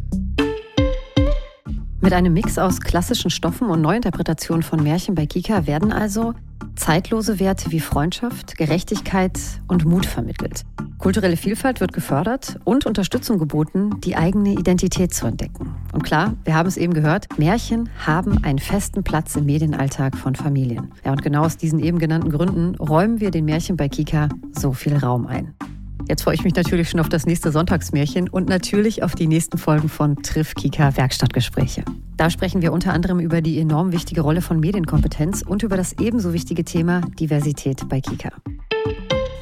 Mit 1.99 2.13
einem 2.13 2.33
Mix 2.33 2.57
aus 2.57 2.79
klassischen 2.79 3.29
Stoffen 3.29 3.69
und 3.69 3.81
Neuinterpretationen 3.81 4.63
von 4.63 4.81
Märchen 4.83 5.15
bei 5.15 5.25
Kika 5.25 5.67
werden 5.67 5.91
also 5.91 6.33
zeitlose 6.75 7.39
Werte 7.39 7.71
wie 7.71 7.79
Freundschaft, 7.79 8.57
Gerechtigkeit 8.57 9.39
und 9.67 9.85
Mut 9.85 10.05
vermittelt. 10.05 10.63
Kulturelle 10.97 11.37
Vielfalt 11.37 11.81
wird 11.81 11.91
gefördert 11.91 12.59
und 12.63 12.85
Unterstützung 12.85 13.37
geboten, 13.37 13.99
die 14.01 14.15
eigene 14.15 14.53
Identität 14.53 15.13
zu 15.13 15.27
entdecken. 15.27 15.75
Und 15.91 16.03
klar, 16.03 16.33
wir 16.45 16.55
haben 16.55 16.67
es 16.67 16.77
eben 16.77 16.93
gehört, 16.93 17.37
Märchen 17.37 17.89
haben 18.05 18.43
einen 18.43 18.59
festen 18.59 19.03
Platz 19.03 19.35
im 19.35 19.45
Medienalltag 19.45 20.17
von 20.17 20.35
Familien. 20.35 20.91
Ja, 21.03 21.11
und 21.11 21.21
genau 21.21 21.43
aus 21.43 21.57
diesen 21.57 21.79
eben 21.79 21.99
genannten 21.99 22.31
Gründen 22.31 22.75
räumen 22.75 23.19
wir 23.19 23.31
den 23.31 23.45
Märchen 23.45 23.75
bei 23.75 23.89
Kika 23.89 24.29
so 24.57 24.71
viel 24.71 24.95
Raum 24.95 25.27
ein. 25.27 25.53
Jetzt 26.07 26.23
freue 26.23 26.35
ich 26.35 26.43
mich 26.43 26.55
natürlich 26.55 26.89
schon 26.89 26.99
auf 26.99 27.09
das 27.09 27.25
nächste 27.25 27.51
Sonntagsmärchen 27.51 28.29
und 28.29 28.49
natürlich 28.49 29.03
auf 29.03 29.15
die 29.15 29.27
nächsten 29.27 29.57
Folgen 29.57 29.89
von 29.89 30.17
Triff 30.17 30.53
Kika 30.53 30.97
Werkstattgespräche. 30.97 31.83
Da 32.17 32.29
sprechen 32.29 32.61
wir 32.61 32.73
unter 32.73 32.93
anderem 32.93 33.19
über 33.19 33.41
die 33.41 33.59
enorm 33.59 33.91
wichtige 33.91 34.21
Rolle 34.21 34.41
von 34.41 34.59
Medienkompetenz 34.59 35.41
und 35.41 35.63
über 35.63 35.77
das 35.77 35.93
ebenso 35.99 36.33
wichtige 36.33 36.63
Thema 36.63 37.01
Diversität 37.19 37.87
bei 37.87 38.01
Kika. 38.01 38.31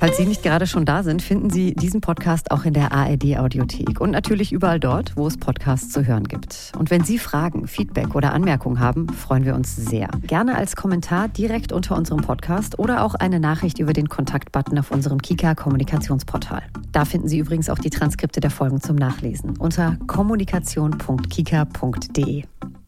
Falls 0.01 0.17
Sie 0.17 0.25
nicht 0.25 0.41
gerade 0.41 0.65
schon 0.65 0.83
da 0.83 1.03
sind, 1.03 1.21
finden 1.21 1.51
Sie 1.51 1.75
diesen 1.75 2.01
Podcast 2.01 2.49
auch 2.49 2.65
in 2.65 2.73
der 2.73 2.91
ARD 2.91 3.37
Audiothek 3.37 4.01
und 4.01 4.09
natürlich 4.09 4.51
überall 4.51 4.79
dort, 4.79 5.15
wo 5.15 5.27
es 5.27 5.37
Podcasts 5.37 5.89
zu 5.89 6.07
hören 6.07 6.23
gibt. 6.23 6.71
Und 6.75 6.89
wenn 6.89 7.03
Sie 7.03 7.19
Fragen, 7.19 7.67
Feedback 7.67 8.15
oder 8.15 8.33
Anmerkungen 8.33 8.79
haben, 8.79 9.07
freuen 9.09 9.45
wir 9.45 9.53
uns 9.53 9.75
sehr. 9.75 10.09
Gerne 10.25 10.55
als 10.55 10.75
Kommentar 10.75 11.27
direkt 11.27 11.71
unter 11.71 11.95
unserem 11.95 12.21
Podcast 12.21 12.79
oder 12.79 13.03
auch 13.03 13.13
eine 13.13 13.39
Nachricht 13.39 13.77
über 13.77 13.93
den 13.93 14.09
Kontaktbutton 14.09 14.79
auf 14.79 14.89
unserem 14.89 15.21
Kika 15.21 15.53
Kommunikationsportal. 15.53 16.63
Da 16.91 17.05
finden 17.05 17.27
Sie 17.27 17.37
übrigens 17.37 17.69
auch 17.69 17.77
die 17.77 17.91
Transkripte 17.91 18.39
der 18.39 18.49
Folgen 18.49 18.81
zum 18.81 18.95
Nachlesen 18.95 19.55
unter 19.57 19.97
kommunikation.kika.de. 20.07 22.43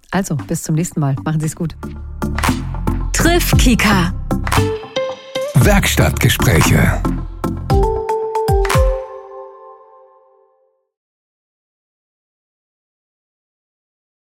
Also, 0.10 0.36
bis 0.36 0.64
zum 0.64 0.74
nächsten 0.74 1.00
Mal. 1.00 1.16
Machen 1.24 1.42
Sie 1.42 1.46
es 1.46 1.56
gut. 1.56 1.76
Triff 3.14 3.52
Kika. 3.60 4.16
Werkstattgespräche 5.66 7.02